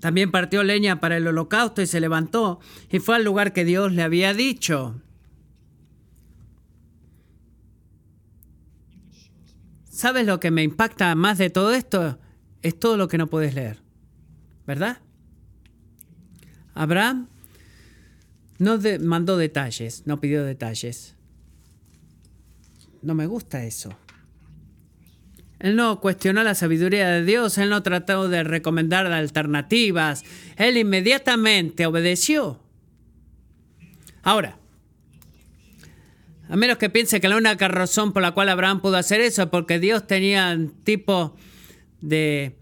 [0.00, 3.92] También partió leña para el holocausto y se levantó y fue al lugar que Dios
[3.92, 5.00] le había dicho.
[9.94, 12.18] ¿Sabes lo que me impacta más de todo esto?
[12.62, 13.78] Es todo lo que no puedes leer.
[14.66, 14.98] ¿Verdad?
[16.74, 17.28] Abraham
[18.58, 21.14] no mandó detalles, no pidió detalles.
[23.02, 23.96] No me gusta eso.
[25.60, 30.24] Él no cuestionó la sabiduría de Dios, él no trató de recomendar alternativas,
[30.56, 32.60] él inmediatamente obedeció.
[34.24, 34.58] Ahora,
[36.48, 39.42] a menos que piense que la única razón por la cual Abraham pudo hacer eso
[39.42, 41.36] es porque Dios tenía un tipo
[42.00, 42.56] de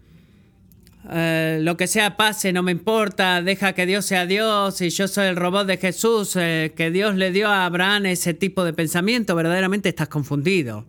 [1.11, 5.07] eh, lo que sea pase, no me importa, deja que Dios sea Dios y yo
[5.07, 8.71] soy el robot de Jesús, eh, que Dios le dio a Abraham ese tipo de
[8.71, 10.85] pensamiento, verdaderamente estás confundido.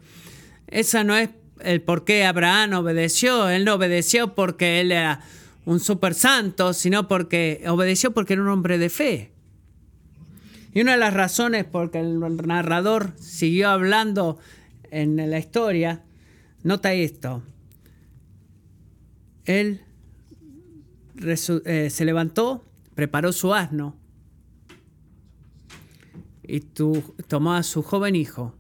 [0.68, 1.30] Esa no es
[1.61, 3.48] el por qué Abraham obedeció.
[3.48, 5.20] Él no obedeció porque él era
[5.64, 9.33] un super santo, sino porque obedeció porque era un hombre de fe.
[10.74, 14.38] Y una de las razones por que el narrador siguió hablando
[14.90, 16.02] en la historia,
[16.62, 17.42] nota esto.
[19.44, 19.80] Él
[21.16, 23.96] eh, se levantó, preparó su asno
[26.42, 28.54] y tomó a su joven hijo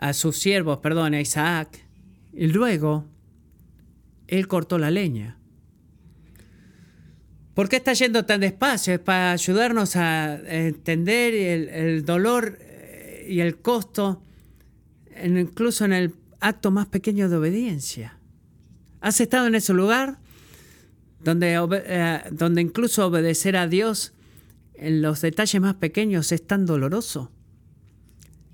[0.00, 1.84] a sus siervos, perdón, a Isaac,
[2.32, 3.04] y luego
[4.28, 5.36] él cortó la leña.
[7.60, 8.94] ¿Por qué está yendo tan despacio?
[8.94, 14.22] Es para ayudarnos a entender el, dolor eh, y el costo,
[15.22, 18.18] incluso en el acto más pequeño de obediencia.
[19.02, 20.20] ¿Has estado en ese lugar
[21.22, 24.14] donde, eh, donde incluso obedecer a Dios
[24.72, 27.30] en los detalles más pequeños es tan doloroso?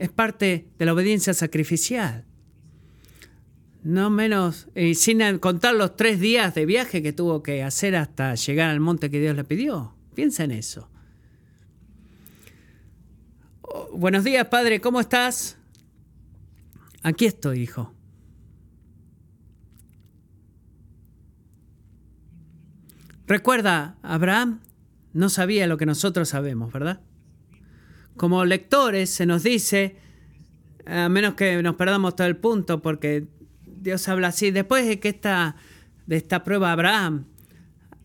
[0.01, 2.25] es parte de la obediencia sacrificial.
[3.87, 8.35] No menos, y sin contar los tres días de viaje que tuvo que hacer hasta
[8.35, 9.95] llegar al monte que Dios le pidió.
[10.17, 10.91] Piensa en eso.
[13.63, 15.57] Oh, buenos días, padre, ¿cómo estás?
[17.05, 17.95] Aquí estoy, hijo.
[23.29, 24.63] Recuerda, Abraham
[25.13, 27.01] no sabía lo que nosotros sabemos, ¿verdad?
[28.17, 29.95] como lectores se nos dice,
[30.87, 33.29] a menos que nos perdamos todo el punto, porque
[33.87, 35.55] Dios habla así, después de que esta,
[36.07, 37.27] de esta prueba Abraham,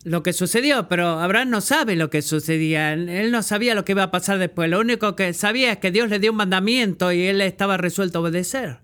[0.04, 3.90] lo que sucedió, pero Abraham no sabe lo que sucedía, él no sabía lo que
[3.90, 7.10] iba a pasar después, lo único que sabía es que Dios le dio un mandamiento
[7.10, 8.78] y él estaba resuelto a obedecer.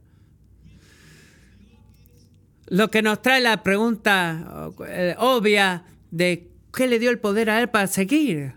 [2.67, 7.61] Lo que nos trae la pregunta eh, obvia de qué le dio el poder a
[7.61, 8.55] él para seguir.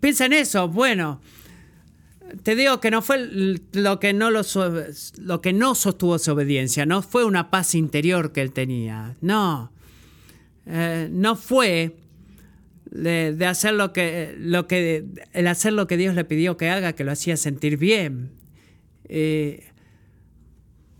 [0.00, 1.22] Piensa en eso, bueno,
[2.42, 3.28] te digo que no fue
[3.72, 4.42] lo que no, lo,
[5.18, 9.72] lo que no sostuvo su obediencia, no fue una paz interior que él tenía, no.
[10.66, 11.96] Eh, no fue
[12.90, 16.94] de, hacer lo que, lo que, el hacer lo que Dios le pidió que haga,
[16.94, 18.32] que lo hacía sentir bien.
[19.08, 19.64] Eh,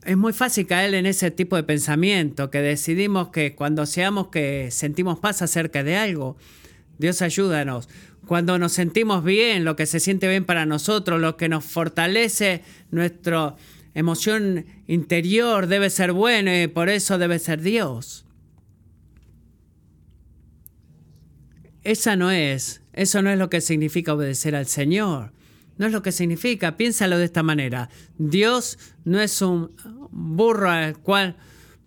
[0.05, 4.71] es muy fácil caer en ese tipo de pensamiento, que decidimos que cuando seamos que
[4.71, 6.37] sentimos paz acerca de algo,
[6.99, 7.89] Dios ayúdanos
[8.27, 12.63] cuando nos sentimos bien, lo que se siente bien para nosotros, lo que nos fortalece
[12.91, 13.55] nuestra
[13.95, 18.27] emoción interior debe ser bueno y por eso debe ser Dios.
[21.83, 25.33] Esa no es, eso no es lo que significa obedecer al Señor.
[25.79, 27.91] No es lo que significa, piénsalo de esta manera.
[28.19, 29.71] Dios no es un
[30.11, 31.37] burro al cual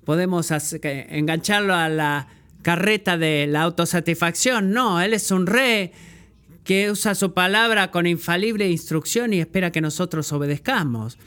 [0.06, 2.28] podemos engancharlo a la
[2.62, 4.71] carreta de la autosatisfacción.
[4.71, 5.91] No, Él es un rey
[6.69, 11.17] que usa su palabra con infalible instrucción y espera que nosotros obedezcamos.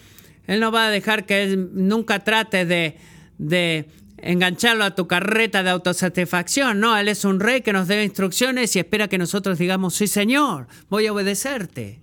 [0.47, 6.79] Él no va a dejar que nunca trate de, engancharlo a tu carreta de autosatisfacción.
[6.79, 10.07] No, Él es un rey que nos dé instrucciones y espera que nosotros digamos, sí
[10.07, 11.99] Señor, voy a obedecerte.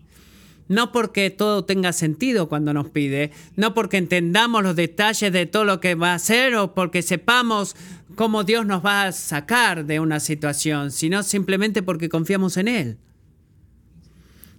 [0.67, 5.63] No porque todo tenga sentido cuando nos pide, no porque entendamos los detalles de todo
[5.63, 7.78] lo que va a hacer o porque sepamos
[8.15, 12.97] cómo Dios nos va a sacar de una situación, sino simplemente porque confiamos en Él.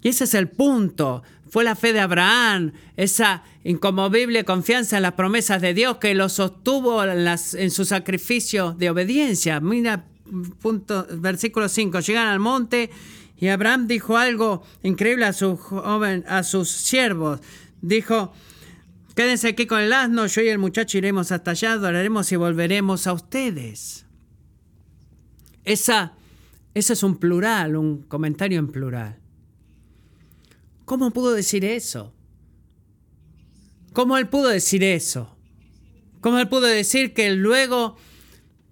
[0.03, 1.23] Y ese es el punto.
[1.51, 6.29] Fue la fe de Abraham, esa incomovible confianza en las promesas de Dios que lo
[6.29, 9.61] sostuvo en, su sacrificio de obediencia.
[9.61, 10.05] Mira,
[10.63, 12.01] punto, versículo 5.
[12.01, 12.91] Llegan al monte
[13.37, 17.41] y Abraham dijo algo increíble a, a sus siervos.
[17.83, 18.33] Dijo,
[19.17, 23.07] quédense aquí con el asno, yo y el muchacho iremos hasta allá, adoraremos y volveremos
[23.07, 24.07] a ustedes.
[25.65, 26.13] Esa,
[26.75, 29.20] ese es un plural, un comentario en plural.
[30.91, 32.13] ¿Cómo pudo decir eso?
[33.93, 35.37] ¿Cómo él pudo decir eso?
[36.21, 37.97] ¿Cómo él pudo decir que luego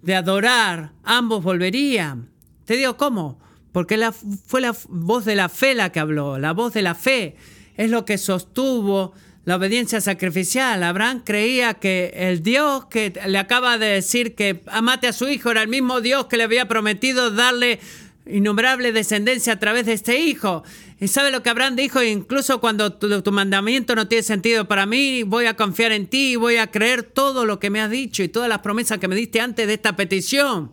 [0.02, 2.28] de adorar, ambos volverían.
[2.64, 3.38] Te digo cómo,
[3.70, 6.96] porque la, fue la voz de la fe la que habló, la voz de la
[6.96, 7.36] fe
[7.76, 9.12] es lo que sostuvo
[9.44, 10.82] la obediencia sacrificial.
[10.82, 15.52] Abraham creía que el Dios que le acaba de decir que amate a su hijo
[15.52, 17.78] era el mismo Dios que le había prometido darle
[18.26, 20.64] innumerable descendencia a través de este hijo.
[21.00, 22.02] ¿Y sabe lo que Abraham dijo?
[22.02, 26.36] Incluso cuando tu, mandamiento no tiene sentido para mí, voy a confiar en ti y
[26.36, 29.14] voy a creer todo lo que me has dicho y todas las promesas que me
[29.14, 30.72] diste antes de esta petición.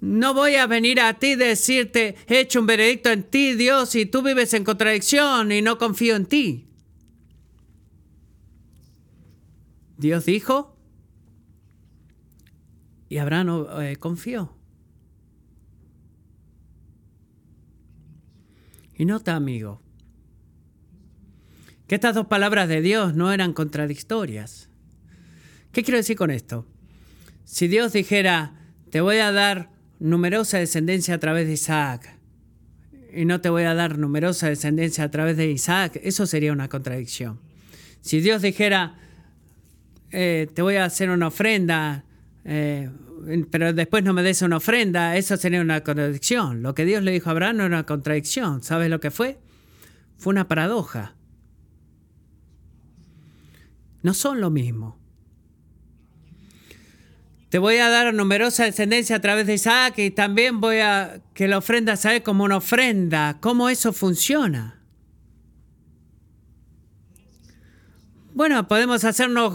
[0.00, 3.94] No voy a venir a ti y decirte, he hecho un veredicto en ti, Dios,
[3.96, 6.68] y tú vives en contradicción y no confío en ti.
[9.96, 10.76] Dios dijo
[13.08, 14.53] y Abraham eh, confió.
[18.96, 19.80] Y nota, amigo,
[21.86, 24.68] que estas dos palabras de Dios no eran contradictorias.
[25.72, 26.66] ¿Qué quiero decir con esto?
[27.44, 28.54] Si Dios dijera,
[28.90, 32.16] te voy a dar numerosa descendencia a través de Isaac,
[33.12, 36.68] y no te voy a dar numerosa descendencia a través de Isaac, eso sería una
[36.68, 37.40] contradicción.
[38.00, 38.98] Si Dios dijera,
[40.10, 42.04] eh, te voy a hacer una ofrenda,
[42.44, 42.90] eh,
[43.50, 46.62] pero después no me des una ofrenda, eso sería una contradicción.
[46.62, 48.62] Lo que Dios le dijo a Abraham no era una contradicción.
[48.62, 49.38] ¿Sabes lo que fue?
[50.18, 51.16] Fue una paradoja.
[54.02, 54.98] No son lo mismo.
[57.48, 61.48] Te voy a dar numerosa descendencia a través de Isaac y también voy a que
[61.48, 63.38] la ofrenda sea como una ofrenda.
[63.40, 64.83] ¿Cómo eso funciona?
[68.34, 69.54] Bueno, podemos hacernos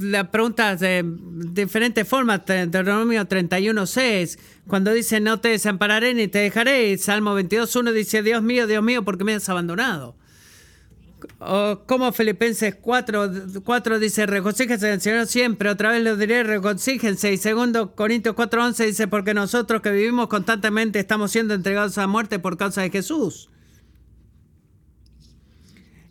[0.00, 1.04] las preguntas de
[1.52, 2.44] diferentes formas.
[2.44, 6.98] Deuteronomio 31.6, cuando dice, no te desampararé ni te dejaré.
[6.98, 10.16] Salmo 22.1 dice, Dios mío, Dios mío, ¿por qué me has abandonado?
[11.38, 13.30] O como Filipenses 4,
[13.62, 15.70] 4 dice, regocíjense en el Señor siempre.
[15.70, 17.32] Otra vez les diré, regocíjense.
[17.32, 22.40] Y segundo Corintios 4.11 dice, porque nosotros que vivimos constantemente estamos siendo entregados a muerte
[22.40, 23.50] por causa de Jesús.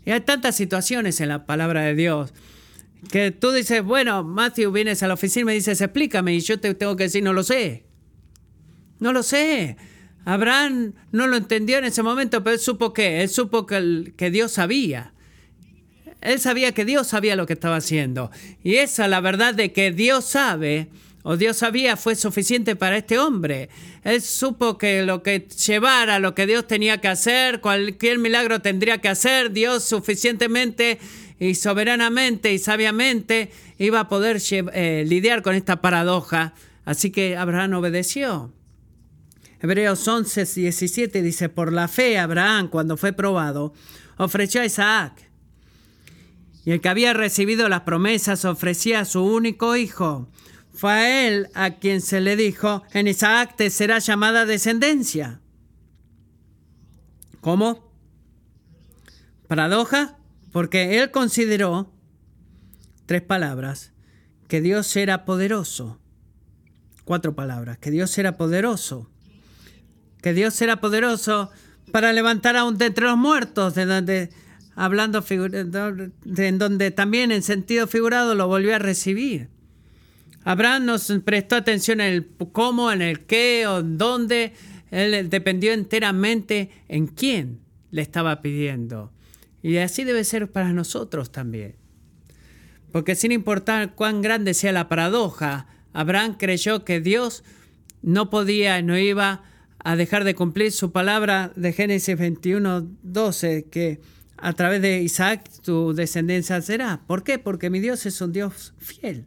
[0.06, 2.34] Y hay tantas situaciones en la palabra de Dios
[3.10, 6.60] que tú dices, bueno, Matthew, vienes a la oficina y me dices, explícame, y yo
[6.60, 7.86] te tengo que decir, no lo sé.
[9.00, 9.78] No lo sé.
[10.26, 14.32] Abraham no lo entendió en ese momento, pero él supo que, él supo que, que
[14.32, 15.14] Dios sabía.
[16.22, 18.32] Él sabía que Dios sabía lo que estaba haciendo.
[18.64, 20.88] Y esa, la verdad de que Dios sabe,
[21.24, 23.70] o Dios sabía, fue suficiente para este hombre.
[24.04, 29.00] Él supo que lo que llevara, lo que Dios tenía que hacer, cualquier milagro tendría
[29.00, 31.00] que hacer, Dios suficientemente
[31.40, 36.54] y soberanamente y sabiamente iba a poder eh, lidiar con esta paradoja.
[36.84, 38.52] Así que Abraham obedeció.
[39.62, 43.74] Hebreos 11, 17 dice, por la fe Abraham, cuando fue probado,
[44.18, 45.30] ofreció a Isaac.
[46.66, 50.30] Y el que había recibido las promesas ofrecía a su único hijo
[50.74, 55.40] fue a él a quien se le dijo, en Isaac te será llamada descendencia.
[57.42, 57.94] ¿Cómo?
[59.48, 60.18] Paradoja,
[60.52, 61.94] porque él consideró,
[63.06, 63.92] tres palabras,
[64.48, 66.00] que Dios era poderoso.
[67.06, 69.10] Cuatro palabras, que Dios era poderoso.
[70.22, 71.52] Que Dios era poderoso
[71.92, 74.30] para levantar a un de entre los muertos, de donde,
[74.76, 79.50] hablando en donde también en sentido figurado lo volvió a recibir.
[80.44, 84.54] Abraham nos prestó atención en el cómo, en el qué o en dónde.
[84.92, 87.60] Él dependió enteramente en quién
[87.92, 89.12] le estaba pidiendo.
[89.62, 91.76] Y así debe ser para nosotros también.
[92.92, 97.44] Porque sin importar cuán grande sea la paradoja, Abraham creyó que Dios
[98.02, 99.44] no podía, no iba
[99.80, 104.00] a dejar de cumplir su palabra de Génesis 21, 12, que
[104.38, 107.02] a través de Isaac tu descendencia será.
[107.08, 107.40] ¿Por qué?
[107.40, 109.26] Porque mi Dios es un Dios fiel.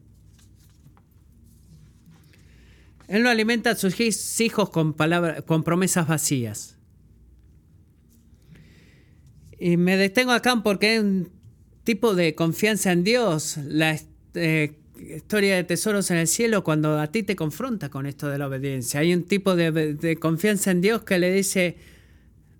[3.09, 4.01] Él no alimenta a sus
[4.40, 4.95] hijos con,
[5.47, 6.77] con promesas vacías.
[9.59, 11.31] Y me detengo acá porque hay un
[11.85, 13.59] tipo de confianza en Dios.
[13.64, 13.99] La
[14.35, 18.39] eh, historia de tesoros en el cielo, cuando a ti te confronta con esto de
[18.39, 19.01] la obediencia.
[19.01, 21.76] Hay un tipo de, de confianza en Dios que le dice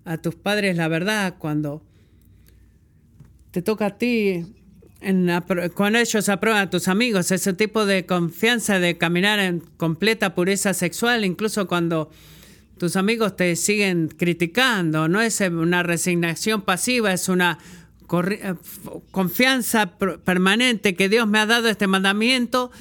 [0.05, 1.83] a tus padres la verdad cuando
[3.51, 4.56] te toca a ti
[5.75, 10.73] cuando ellos aprueban a tus amigos, ese tipo de confianza de caminar en completa pureza
[10.73, 12.09] sexual, incluso cuando
[12.77, 17.59] tus amigos te siguen criticando, no es una resignación pasiva, es una
[18.09, 18.55] eh,
[19.11, 22.71] confianza permanente que Dios me ha dado este mandamiento,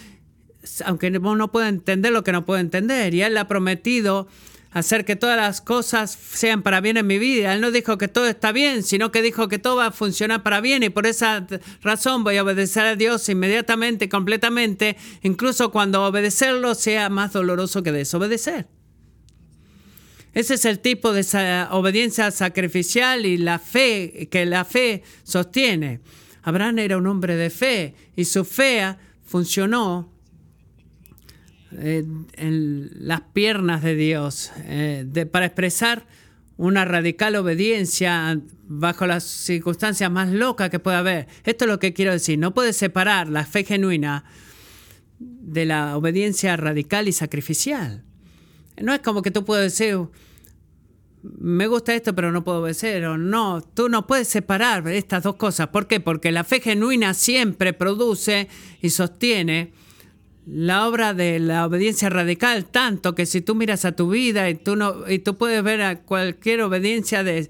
[0.84, 4.28] aunque vos no puedas entender lo que no puedo entender, y Él ha prometido
[4.76, 7.54] hacer que todas las cosas sean para bien en mi vida.
[7.54, 10.42] Él no dijo que todo está bien, sino que dijo que todo va a funcionar
[10.42, 11.46] para bien y por esa
[11.80, 17.90] razón voy a obedecer a Dios inmediatamente, completamente, incluso cuando obedecerlo sea más doloroso que
[17.90, 18.66] desobedecer.
[20.34, 21.24] Ese es el tipo de
[21.70, 26.00] obediencia sacrificial y la fe que la fe sostiene.
[26.42, 30.15] Abraham era un hombre de fe y su fe funcionó
[31.72, 32.04] eh,
[32.34, 36.06] en las piernas de Dios eh, para expresar
[36.56, 41.26] una radical obediencia bajo las circunstancias más locas que pueda haber.
[41.44, 42.38] Esto es lo que quiero decir.
[42.38, 44.24] No puedes separar la fe genuina
[45.18, 48.04] de la obediencia radical y sacrificial.
[48.80, 49.98] No es como que tú puedes decir,
[51.22, 55.36] me gusta esto, pero no puedo obedecer, o no, tú no puedes separar estas dos
[55.36, 55.68] cosas.
[55.68, 56.00] ¿Por qué?
[56.00, 58.48] Porque la fe genuina siempre produce
[58.80, 59.72] y sostiene
[60.46, 64.54] la obra de la obediencia radical, tanto que si tú miras a tu vida y
[64.54, 67.48] tú, no, y tú puedes ver a cualquier obediencia de,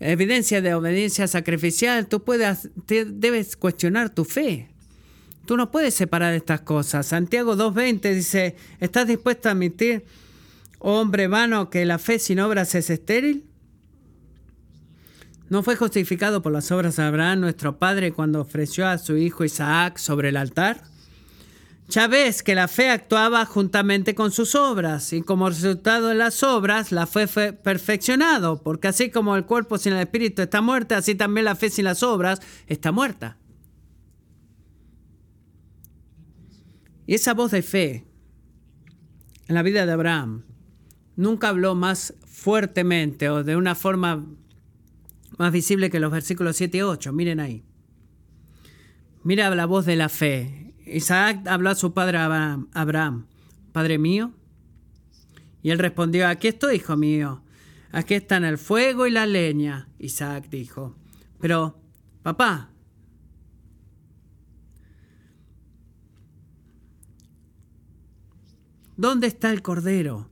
[0.00, 4.68] evidencia de obediencia sacrificial, tú puedes, debes cuestionar tu fe.
[5.46, 7.06] Tú no puedes separar estas cosas.
[7.06, 10.04] Santiago 2.20 dice, ¿estás dispuesto a admitir
[10.78, 13.44] hombre vano, que la fe sin obras es estéril?
[15.48, 19.44] ¿No fue justificado por las obras de Abraham, nuestro padre, cuando ofreció a su hijo
[19.44, 20.82] Isaac sobre el altar?
[21.88, 26.42] Ya ves que la fe actuaba juntamente con sus obras, y como resultado de las
[26.42, 30.94] obras, la fe fue perfeccionado, porque así como el cuerpo sin el espíritu está muerto,
[30.94, 33.38] así también la fe sin las obras está muerta.
[37.06, 38.04] Y esa voz de fe
[39.46, 40.44] en la vida de Abraham
[41.16, 44.26] nunca habló más fuertemente o de una forma
[45.38, 47.14] más visible que los versículos 7 y 8.
[47.14, 47.64] Miren ahí.
[49.24, 50.57] Mira la voz de la fe.
[50.92, 53.26] Isaac habló a su padre Abraham,
[53.72, 54.32] Padre mío.
[55.62, 57.42] Y él respondió, aquí estoy, hijo mío.
[57.90, 59.88] Aquí están el fuego y la leña.
[59.98, 60.96] Isaac dijo,
[61.40, 61.80] pero,
[62.22, 62.70] papá,
[68.96, 70.30] ¿dónde está el cordero?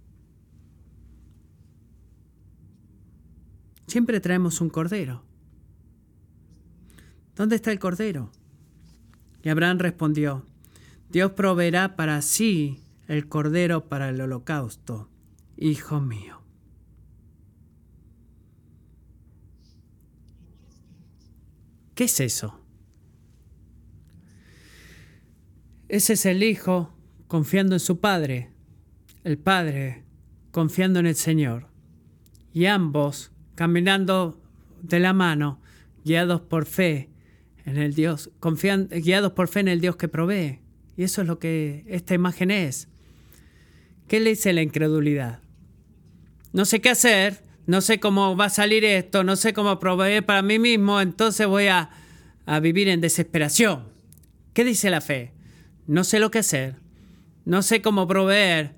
[3.87, 5.23] Siempre traemos un cordero.
[7.35, 8.33] ¿Dónde está el cordero?
[9.47, 10.45] Y Abraham respondió,
[11.09, 15.09] Dios proveerá para sí el cordero para el holocausto,
[15.57, 16.43] hijo mío.
[21.95, 22.61] ¿Qué es eso?
[25.89, 26.93] Ese es el hijo
[27.29, 28.51] confiando en su padre,
[29.23, 30.03] el padre
[30.51, 31.69] confiando en el Señor.
[32.53, 34.43] Y ambos caminando
[34.83, 35.61] de la mano,
[36.05, 37.11] guiados por fe
[37.67, 40.61] en el Dios, confiando, guiados por fe en el Dios que provee.
[40.97, 42.89] Y eso es lo que esta imagen es.
[44.09, 45.41] ¿Qué le dice la incredulidad?
[46.53, 50.25] No sé qué hacer, no sé cómo va a salir esto, no sé cómo proveer
[50.25, 51.91] para mí mismo, entonces voy a,
[52.47, 53.89] a vivir en desesperación.
[54.55, 55.33] ¿Qué dice la fe?
[55.89, 56.77] No sé lo que hacer,
[57.45, 58.75] no sé cómo proveer,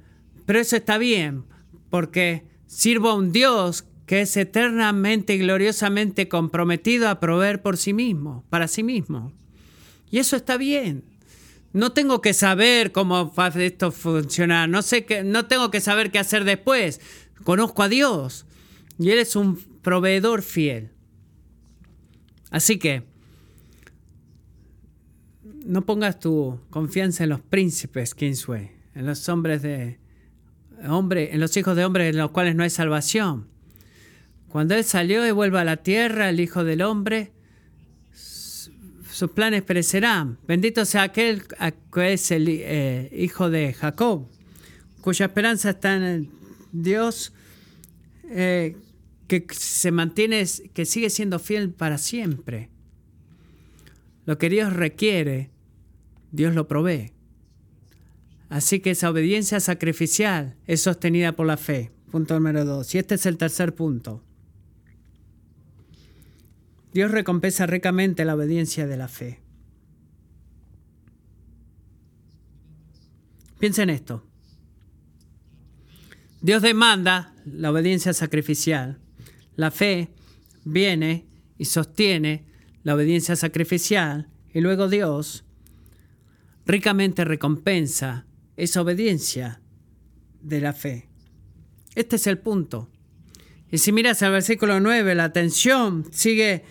[0.46, 1.44] pero eso está bien,
[1.90, 7.92] porque sirvo a un Dios que es eternamente y gloriosamente comprometido a proveer por sí
[7.92, 9.34] mismo, para sí mismo.
[10.10, 11.04] Y eso está bien.
[11.74, 16.18] No tengo que saber cómo esto funciona, no, sé que, no tengo que saber qué
[16.18, 17.02] hacer después.
[17.44, 18.46] Conozco a Dios
[18.98, 20.90] y Él es un proveedor fiel.
[22.50, 23.04] Así que
[25.66, 30.00] no pongas tu confianza en los príncipes, Kingsway, en los hombres de
[30.88, 33.57] hombre, en los hijos de hombres en los cuales no hay salvación.
[34.48, 37.32] Cuando Él salió y vuelva a la tierra, el Hijo del Hombre,
[38.12, 40.38] sus planes perecerán.
[40.46, 41.42] Bendito sea aquel
[41.92, 44.28] que es el eh, Hijo de Jacob,
[45.00, 46.30] cuya esperanza está en
[46.72, 47.32] Dios,
[48.30, 48.76] eh,
[49.26, 52.70] que se mantiene, que sigue siendo fiel para siempre.
[54.24, 55.50] Lo que Dios requiere,
[56.32, 57.12] Dios lo provee.
[58.48, 61.90] Así que esa obediencia sacrificial es sostenida por la fe.
[62.10, 62.94] Punto número dos.
[62.94, 64.22] Y este es el tercer punto.
[66.98, 69.38] Dios recompensa ricamente la obediencia de la fe.
[73.60, 74.26] Piensa en esto.
[76.40, 78.98] Dios demanda la obediencia sacrificial.
[79.54, 80.08] La fe
[80.64, 82.46] viene y sostiene
[82.82, 85.44] la obediencia sacrificial y luego Dios
[86.66, 88.26] ricamente recompensa
[88.56, 89.60] esa obediencia
[90.42, 91.08] de la fe.
[91.94, 92.90] Este es el punto.
[93.70, 96.64] Y si miras al versículo 9, la atención sigue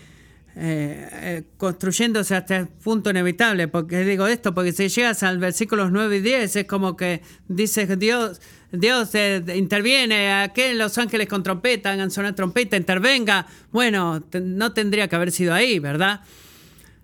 [0.60, 3.68] eh, eh, construyéndose hasta el punto inevitable.
[3.68, 7.96] Porque digo esto, porque si llegas al versículos 9 y 10, es como que dice
[7.96, 8.42] Dios,
[8.72, 13.46] Dios eh, interviene, aquel los ángeles con trompeta, hagan sonar trompeta, intervenga.
[13.72, 16.22] Bueno, no tendría que haber sido ahí, ¿verdad?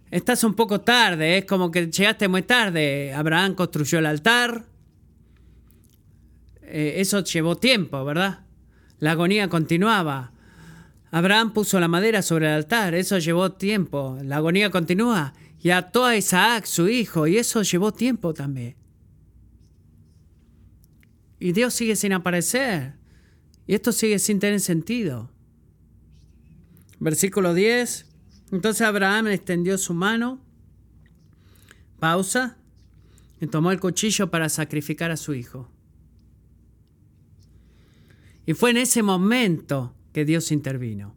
[0.10, 3.14] Estás un poco tarde, es como que llegaste muy tarde.
[3.14, 4.66] Abraham construyó el altar.
[6.64, 8.40] eso llevó tiempo, ¿verdad?
[8.98, 10.33] La agonía continuaba.
[11.14, 14.18] Abraham puso la madera sobre el altar, eso llevó tiempo.
[14.24, 15.36] La agonía continúa.
[15.60, 18.76] Y ató a Isaac, su hijo, y eso llevó tiempo también.
[21.40, 22.96] Y Dios sigue sin aparecer.
[23.68, 25.30] Y esto sigue sin tener sentido.
[27.00, 28.08] Versículo 10.
[28.52, 30.42] Entonces Abraham extendió su mano.
[32.00, 32.58] Pausa.
[33.40, 35.70] Y tomó el cuchillo para sacrificar a su hijo.
[38.48, 41.16] Y fue en ese momento que Dios intervino.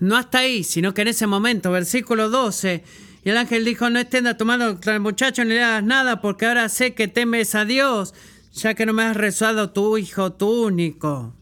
[0.00, 2.84] No hasta ahí, sino que en ese momento, versículo 12,
[3.24, 6.20] y el ángel dijo, no extienda tu mano contra el muchacho ni le hagas nada,
[6.20, 8.12] porque ahora sé que temes a Dios,
[8.52, 11.34] ya que no me has rezado tu hijo, tu único.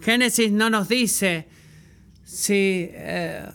[0.00, 1.46] Génesis no nos dice
[2.24, 3.46] si eh,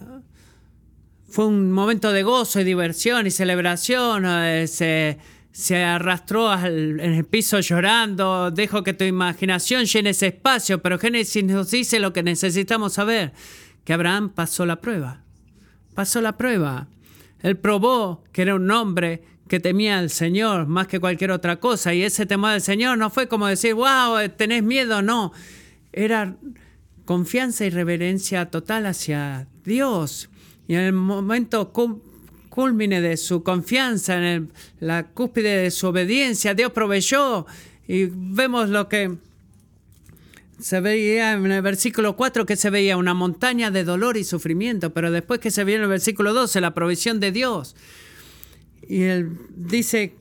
[1.28, 5.18] fue un momento de gozo y diversión y celebración, eh, se
[5.58, 11.44] se arrastró en el piso llorando, dejo que tu imaginación llene ese espacio, pero Génesis
[11.44, 13.34] nos dice lo que necesitamos saber,
[13.84, 15.24] que Abraham pasó la prueba,
[15.96, 16.90] pasó la prueba.
[17.42, 21.92] Él probó que era un hombre que temía al Señor más que cualquier otra cosa,
[21.92, 25.34] y ese temor al Señor no fue como decir, wow, tenés miedo, no,
[25.92, 26.38] era
[27.06, 30.30] confianza y reverencia total hacia Dios.
[30.68, 31.74] Y en el momento
[32.58, 37.46] culmine de su confianza, en la cúspide de su obediencia, Dios proveyó.
[37.88, 39.16] Y vemos lo que
[40.60, 44.92] se veía en el versículo 4, que se veía una montaña de dolor y sufrimiento,
[44.92, 47.76] pero después que se veía en el versículo 12, la provisión de Dios.
[48.82, 50.16] Y él dice,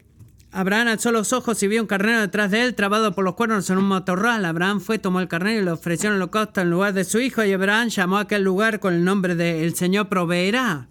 [0.53, 3.71] Abraham alzó los ojos y vio un carnero detrás de él, trabado por los cuernos
[3.71, 4.45] en un matorral.
[4.45, 7.43] Abraham fue, tomó el carnero y le ofreció en holocausto en lugar de su hijo,
[7.43, 10.87] y Abraham llamó a aquel lugar con el nombre de El Señor proveerá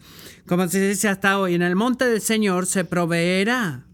[0.48, 3.86] como se dice hasta hoy, en el monte del Señor se proveerá.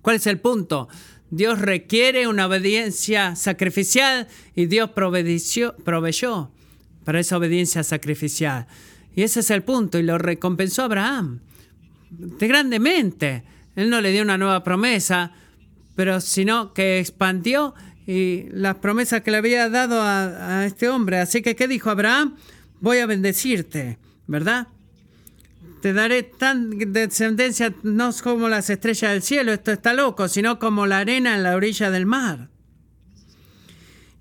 [0.00, 0.88] ¿Cuál es el punto?
[1.30, 6.50] Dios requiere una obediencia sacrificial y Dios proveyó
[7.04, 8.66] para esa obediencia sacrificial.
[9.14, 11.40] Y ese es el punto, y lo recompensó Abraham
[12.12, 13.44] de grandemente.
[13.74, 15.32] Él no le dio una nueva promesa,
[15.96, 17.74] pero sino que expandió
[18.06, 21.18] y las promesas que le había dado a, a este hombre.
[21.18, 22.36] Así que, ¿qué dijo Abraham?
[22.80, 24.68] Voy a bendecirte, ¿verdad?
[25.82, 30.86] Te daré tan descendencia no como las estrellas del cielo, esto está loco, sino como
[30.86, 32.50] la arena en la orilla del mar.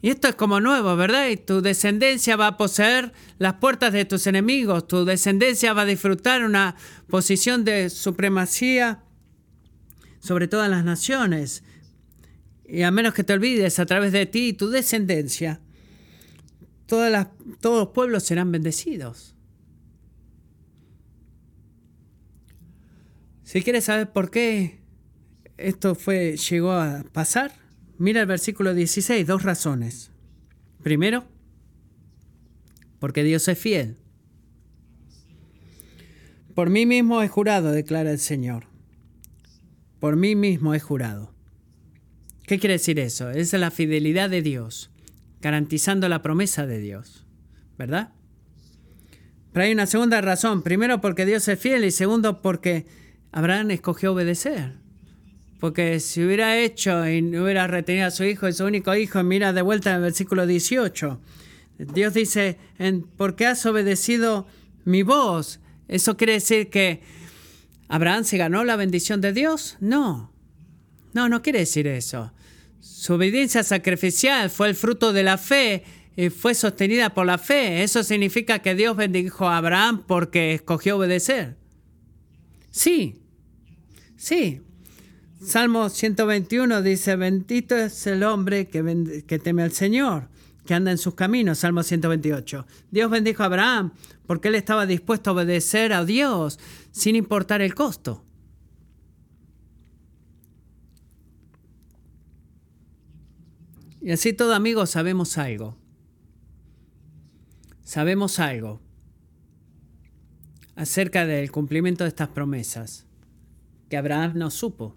[0.01, 1.27] Y esto es como nuevo, ¿verdad?
[1.27, 5.85] Y tu descendencia va a poseer las puertas de tus enemigos, tu descendencia va a
[5.85, 6.75] disfrutar una
[7.07, 9.03] posición de supremacía
[10.19, 11.63] sobre todas las naciones.
[12.65, 15.61] Y a menos que te olvides, a través de ti y tu descendencia,
[16.87, 17.27] todas
[17.59, 19.35] todos los pueblos serán bendecidos.
[23.51, 24.79] Si quieres saber por qué
[25.57, 27.51] esto fue, llegó a pasar,
[27.97, 30.09] mira el versículo 16, dos razones.
[30.81, 31.25] Primero,
[32.99, 33.97] porque Dios es fiel.
[36.55, 38.67] Por mí mismo he jurado, declara el Señor.
[39.99, 41.33] Por mí mismo he jurado.
[42.43, 43.31] ¿Qué quiere decir eso?
[43.31, 44.91] Es la fidelidad de Dios,
[45.41, 47.27] garantizando la promesa de Dios,
[47.77, 48.13] ¿verdad?
[49.51, 50.63] Pero hay una segunda razón.
[50.63, 53.00] Primero porque Dios es fiel y segundo porque
[53.31, 54.73] Abraham escogió obedecer.
[55.59, 59.53] Porque si hubiera hecho y hubiera retenido a su hijo y su único hijo, mira
[59.53, 61.21] de vuelta en el versículo 18.
[61.77, 62.57] Dios dice,
[63.15, 64.47] ¿por qué has obedecido
[64.85, 65.59] mi voz?
[65.87, 67.01] ¿Eso quiere decir que
[67.87, 69.77] Abraham se ganó la bendición de Dios?
[69.79, 70.33] No,
[71.13, 72.31] no, no quiere decir eso.
[72.79, 75.83] Su obediencia sacrificial fue el fruto de la fe
[76.15, 77.83] y fue sostenida por la fe.
[77.83, 81.57] Eso significa que Dios bendijo a Abraham porque escogió obedecer.
[82.71, 83.20] Sí,
[84.21, 84.61] Sí.
[85.43, 90.29] Salmo 121 dice, bendito es el hombre que, teme al Señor,
[90.63, 91.57] que anda en sus caminos.
[91.57, 92.67] Salmo 128.
[92.91, 93.93] Dios bendijo a Abraham
[94.27, 96.59] porque él estaba dispuesto a obedecer a Dios
[96.91, 98.23] sin importar el costo.
[104.01, 105.75] Y así todo amigos sabemos algo.
[107.83, 108.79] Sabemos algo
[110.75, 113.07] acerca del cumplimiento de estas promesas
[113.91, 114.95] que Abraham no supo.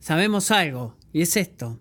[0.00, 1.78] Sabemos algo, y es esto.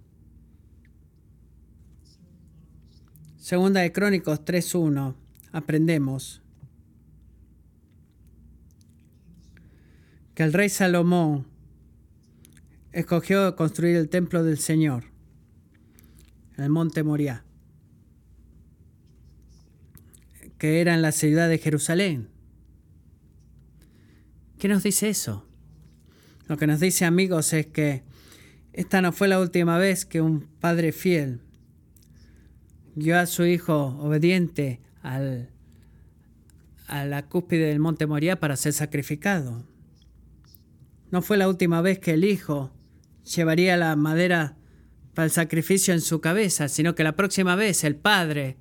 [3.38, 5.16] Segunda de Crónicos 3.1.
[5.52, 6.44] aprendemos
[10.36, 11.48] que el rey Salomón
[12.92, 15.06] escogió construir el templo del Señor
[16.56, 17.44] en el monte Moriah,
[20.60, 22.30] que era en la ciudad de Jerusalén.
[24.62, 25.44] ¿Qué nos dice eso?
[26.48, 28.04] Lo que nos dice amigos es que
[28.74, 31.42] esta no fue la última vez que un padre fiel
[32.94, 35.50] guió a su hijo obediente al,
[36.86, 39.66] a la cúspide del monte Moriah para ser sacrificado.
[41.10, 42.72] No fue la última vez que el hijo
[43.36, 44.58] llevaría la madera
[45.16, 48.58] para el sacrificio en su cabeza, sino que la próxima vez el padre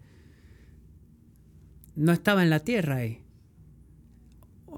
[1.94, 3.22] no estaba en la tierra ahí.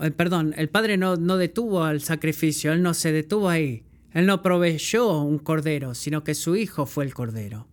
[0.01, 3.84] Eh, perdón, el padre no, no detuvo al sacrificio, él no se detuvo ahí.
[4.12, 7.66] Él no proveyó un cordero, sino que su hijo fue el cordero.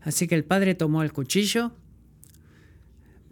[0.00, 1.72] Así que el padre tomó el cuchillo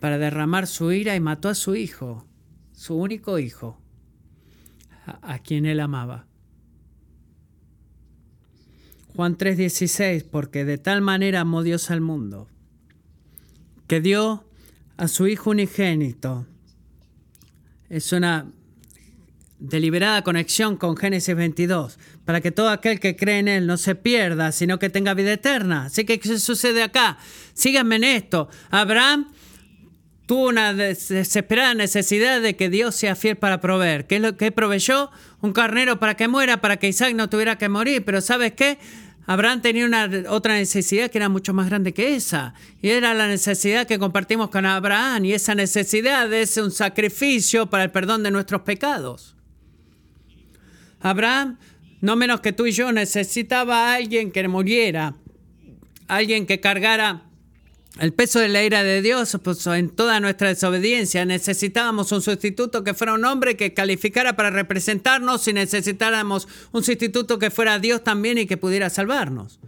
[0.01, 2.27] para derramar su ira y mató a su hijo,
[2.73, 3.81] su único hijo,
[5.07, 6.29] a, a quien él amaba.
[9.19, 12.47] Juan 3:16, porque de tal manera amó Dios al mundo,
[13.89, 14.45] que dio
[14.97, 16.47] a su Hijo unigénito.
[17.89, 18.47] Es una
[19.59, 23.95] deliberada conexión con Génesis 22, para que todo aquel que cree en Él no se
[23.95, 25.87] pierda, sino que tenga vida eterna.
[25.87, 27.19] Así que, ¿qué sucede acá?
[27.55, 28.49] Síganme en esto.
[28.71, 29.33] Abraham
[30.27, 34.07] tuvo una desesperada necesidad de que Dios sea fiel para proveer.
[34.07, 35.11] ¿Qué es lo que proveyó?
[35.41, 38.05] Un carnero para que muera, para que Isaac no tuviera que morir.
[38.05, 38.79] Pero ¿sabes qué?
[39.29, 42.55] Abraham tenía una, otra necesidad que era mucho más grande que esa.
[42.81, 45.27] Y era la necesidad que compartimos con Abraham.
[45.27, 49.37] Y esa necesidad es un sacrificio para el perdón de nuestros pecados.
[51.01, 51.59] Abraham,
[52.01, 55.15] no menos que tú y yo, necesitaba a alguien que muriera.
[56.07, 57.28] Alguien que cargara
[57.99, 61.25] el peso de la ira de Dios pues, en toda nuestra desobediencia.
[61.25, 67.39] Necesitábamos un sustituto que fuera un hombre que calificara para representarnos y necesitáramos un sustituto
[67.39, 69.61] que fuera Dios también y que pudiera salvarnos.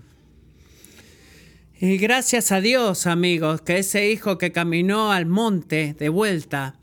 [1.81, 6.77] Y gracias a Dios, amigos, que ese hijo que caminó al monte de vuelta,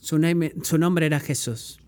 [0.00, 0.18] su,
[0.62, 1.78] su nombre era Jesús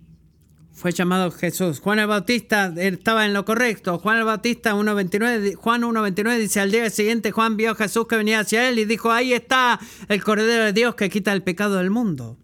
[0.79, 1.81] fue llamado Jesús.
[1.81, 3.99] Juan el Bautista estaba en lo correcto.
[3.99, 8.16] Juan el Bautista 1.29, Juan 1.29 dice, al día siguiente Juan vio a Jesús que
[8.16, 11.79] venía hacia él y dijo, ahí está el Cordero de Dios que quita el pecado
[11.79, 12.39] del mundo.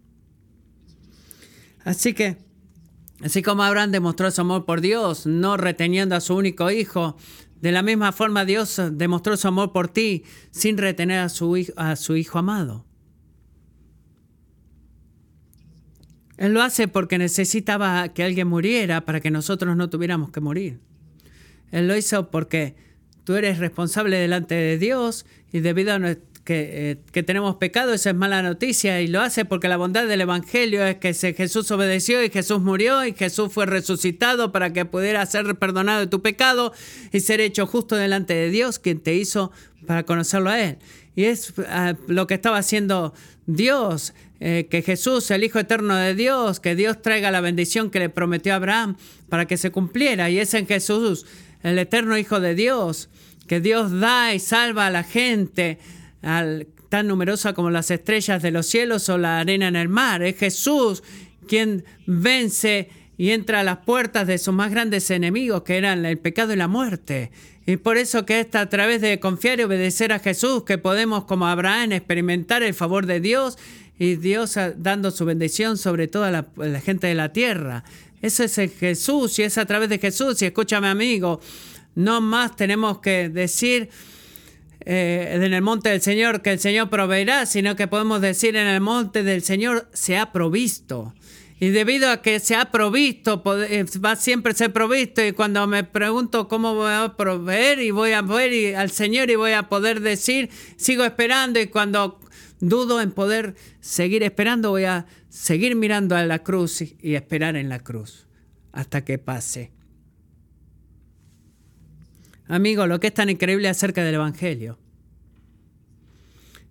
[1.85, 2.37] Así que,
[3.23, 7.15] así como Abraham demostró su amor por Dios, no reteniendo a su único hijo,
[7.61, 11.95] de la misma forma Dios demostró su amor por ti sin retener a su, a
[11.95, 12.85] su hijo amado.
[16.37, 20.79] Él lo hace porque necesitaba que alguien muriera para que nosotros no tuviéramos que morir.
[21.71, 22.75] Él lo hizo porque
[23.23, 28.11] tú eres responsable delante de Dios y debido a que, eh, que, tenemos pecado, esa
[28.11, 32.23] es mala noticia y lo hace porque la bondad del Evangelio es que Jesús obedeció
[32.23, 36.71] y Jesús murió y Jesús fue resucitado para que pudiera ser perdonado de tu pecado
[37.11, 39.51] y ser hecho justo delante de Dios, quien te hizo
[39.87, 40.77] para conocerlo a Él.
[41.15, 43.13] Y es ah, lo que estaba haciendo
[43.47, 44.13] Dios.
[44.41, 48.09] Eh, que Jesús, el Hijo Eterno de Dios, que Dios traiga la bendición que le
[48.09, 48.97] prometió a Abraham
[49.29, 50.29] para que se cumpliera.
[50.29, 51.25] Y es en Jesús,
[51.63, 53.09] el Eterno Hijo de Dios,
[53.47, 55.79] que Dios da y salva a la gente,
[56.21, 60.21] tan numerosa como las estrellas de los cielos o la arena en el mar.
[60.21, 61.01] Es Jesús
[61.47, 66.17] quien vence y entra a las puertas de sus más grandes enemigos, que eran el
[66.17, 67.31] pecado y la muerte.
[67.65, 71.23] Y por eso que es a través de confiar y obedecer a Jesús que podemos,
[71.23, 73.57] como Abraham, experimentar el favor de Dios
[73.97, 77.83] y Dios dando su bendición sobre toda la, gente de la tierra.
[78.21, 80.41] Eso es Jesús y es a través de Jesús.
[80.41, 81.39] Y escúchame amigo,
[81.95, 83.89] no más tenemos que decir
[84.81, 88.67] eh, en el monte del Señor que el Señor proveerá, sino que podemos decir en
[88.67, 91.13] el monte del Señor se ha provisto.
[91.57, 95.25] Y debido a que se ha provisto, eh, va siempre a ser provisto.
[95.25, 99.35] Y cuando me pregunto cómo voy a proveer y voy a ver al Señor y
[99.35, 101.61] voy a poder decir, sigo esperando.
[101.61, 102.19] Y cuando
[102.59, 107.69] dudo en poder seguir esperando, voy a seguir mirando a la cruz y esperar en
[107.69, 108.27] la cruz
[108.71, 109.71] hasta que pase.
[112.47, 114.77] Amigo, lo que es tan increíble acerca del Evangelio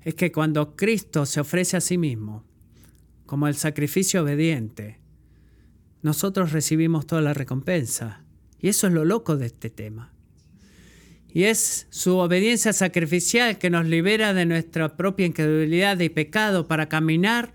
[0.03, 2.45] es que cuando Cristo se ofrece a sí mismo
[3.27, 5.01] como el sacrificio obediente,
[6.03, 8.23] nosotros recibimos toda la recompensa.
[8.61, 10.14] Y eso es lo loco de este tema.
[11.35, 16.89] Y es su obediencia sacrificial que nos libera de nuestra propia incredulidad y pecado para
[16.89, 17.53] caminar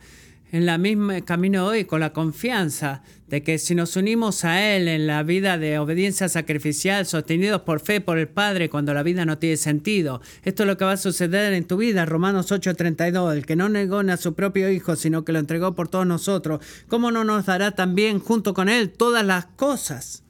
[0.52, 4.88] en la misma camino hoy con la confianza de que si nos unimos a Él
[4.88, 9.26] en la vida de obediencia sacrificial, sostenidos por fe por el Padre cuando la vida
[9.26, 12.06] no tiene sentido, esto es lo que va a suceder en tu vida.
[12.06, 15.88] Romanos 8:32, el que no negó a su propio Hijo, sino que lo entregó por
[15.88, 16.60] todos nosotros,
[16.90, 20.24] ¿cómo no nos dará también junto con Él todas las cosas?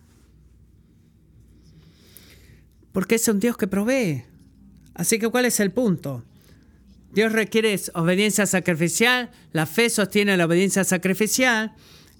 [2.91, 4.23] Porque es un Dios que provee.
[4.93, 6.23] Así que, ¿cuál es el punto?
[7.11, 11.73] Dios requiere obediencia sacrificial, la fe sostiene la obediencia sacrificial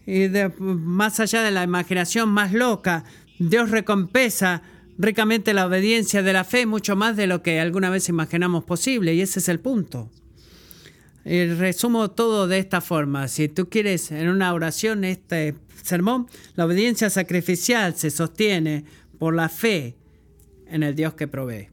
[0.06, 0.28] y
[0.60, 3.04] más allá de la imaginación más loca,
[3.38, 4.64] Dios recompensa
[4.98, 9.14] ricamente la obediencia de la fe mucho más de lo que alguna vez imaginamos posible
[9.14, 10.10] y ese es el punto.
[11.24, 13.28] Y resumo todo de esta forma.
[13.28, 15.54] Si tú quieres en una oración este
[15.84, 18.86] sermón, la obediencia sacrificial se sostiene
[19.20, 19.99] por la fe
[20.70, 21.70] en el Dios que provee.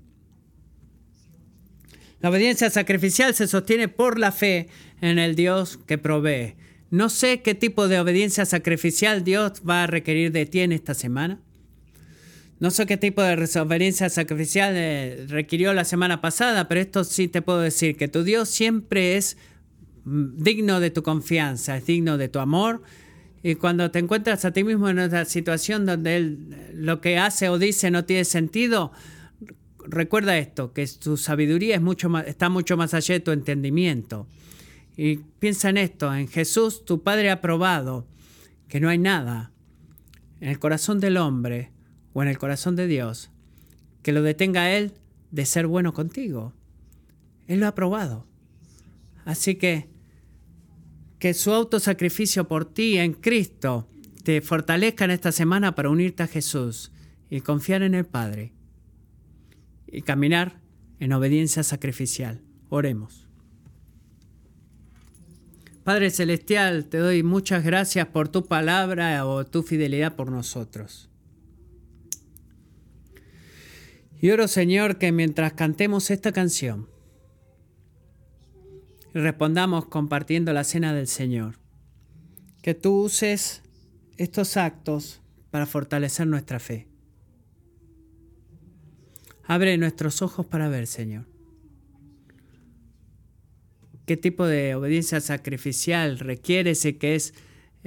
[2.21, 4.69] La obediencia sacrificial se sostiene por la fe
[5.01, 6.57] en el Dios que provee.
[6.91, 10.95] No sé qué tipo de obediencia sacrificial Dios va a requerir de ti en esta
[10.95, 11.41] semana.
[12.59, 17.29] No sé qué tipo de obediencia sacrificial eh, requirió la semana pasada, pero esto sí
[17.29, 19.37] te puedo decir, que tu Dios siempre es
[20.05, 22.83] mm, digno de tu confianza, es digno de tu amor.
[23.47, 26.37] Y cuando te encuentras a ti mismo en una situación donde
[26.75, 28.91] lo que hace o dice no tiene sentido,
[29.87, 34.27] recuerda esto, que tu sabiduría es mucho más, está mucho más allá de tu entendimiento.
[34.97, 38.09] Y piensa en esto, en Jesús tu Padre ha probado
[38.67, 39.53] que no hay nada
[40.41, 41.71] en el corazón del hombre
[42.15, 43.31] o en el corazón de Dios
[44.03, 44.93] que lo detenga a Él
[45.31, 46.53] de ser bueno contigo.
[47.47, 48.27] Él lo ha probado.
[49.25, 49.89] Así que
[51.19, 53.89] que su autosacrificio por ti en Cristo
[54.23, 56.93] te fortalezca en esta semana para unirte a Jesús
[57.31, 58.53] y confiar en el Padre
[59.87, 60.61] y caminar
[61.01, 62.43] en obediencia sacrificial.
[62.69, 63.27] Oremos.
[65.85, 71.09] Padre Celestial, te doy muchas gracias por tu palabra o tu fidelidad por nosotros.
[74.21, 76.89] Y oro, Señor, que mientras cantemos esta canción,
[79.23, 81.59] respondamos compartiendo la cena del Señor,
[82.63, 83.63] que tú uses
[84.19, 86.87] estos actos para fortalecer nuestra fe.
[89.45, 91.25] Abre nuestros ojos para ver, Señor.
[94.05, 97.33] ¿Qué tipo de obediencia sacrificial requiere ese que es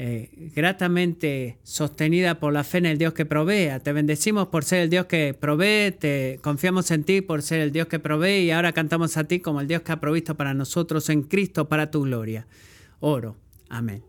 [0.02, 3.82] eh, gratamente sostenida por la fe en el Dios que provea?
[3.82, 7.74] Te bendecimos por ser el Dios que provee, te confiamos en ti por ser el
[7.74, 10.54] Dios que provee y ahora cantamos a ti como el Dios que ha provisto para
[10.54, 12.48] nosotros en Cristo para tu gloria.
[13.02, 13.36] Oro.
[13.68, 14.09] Amén.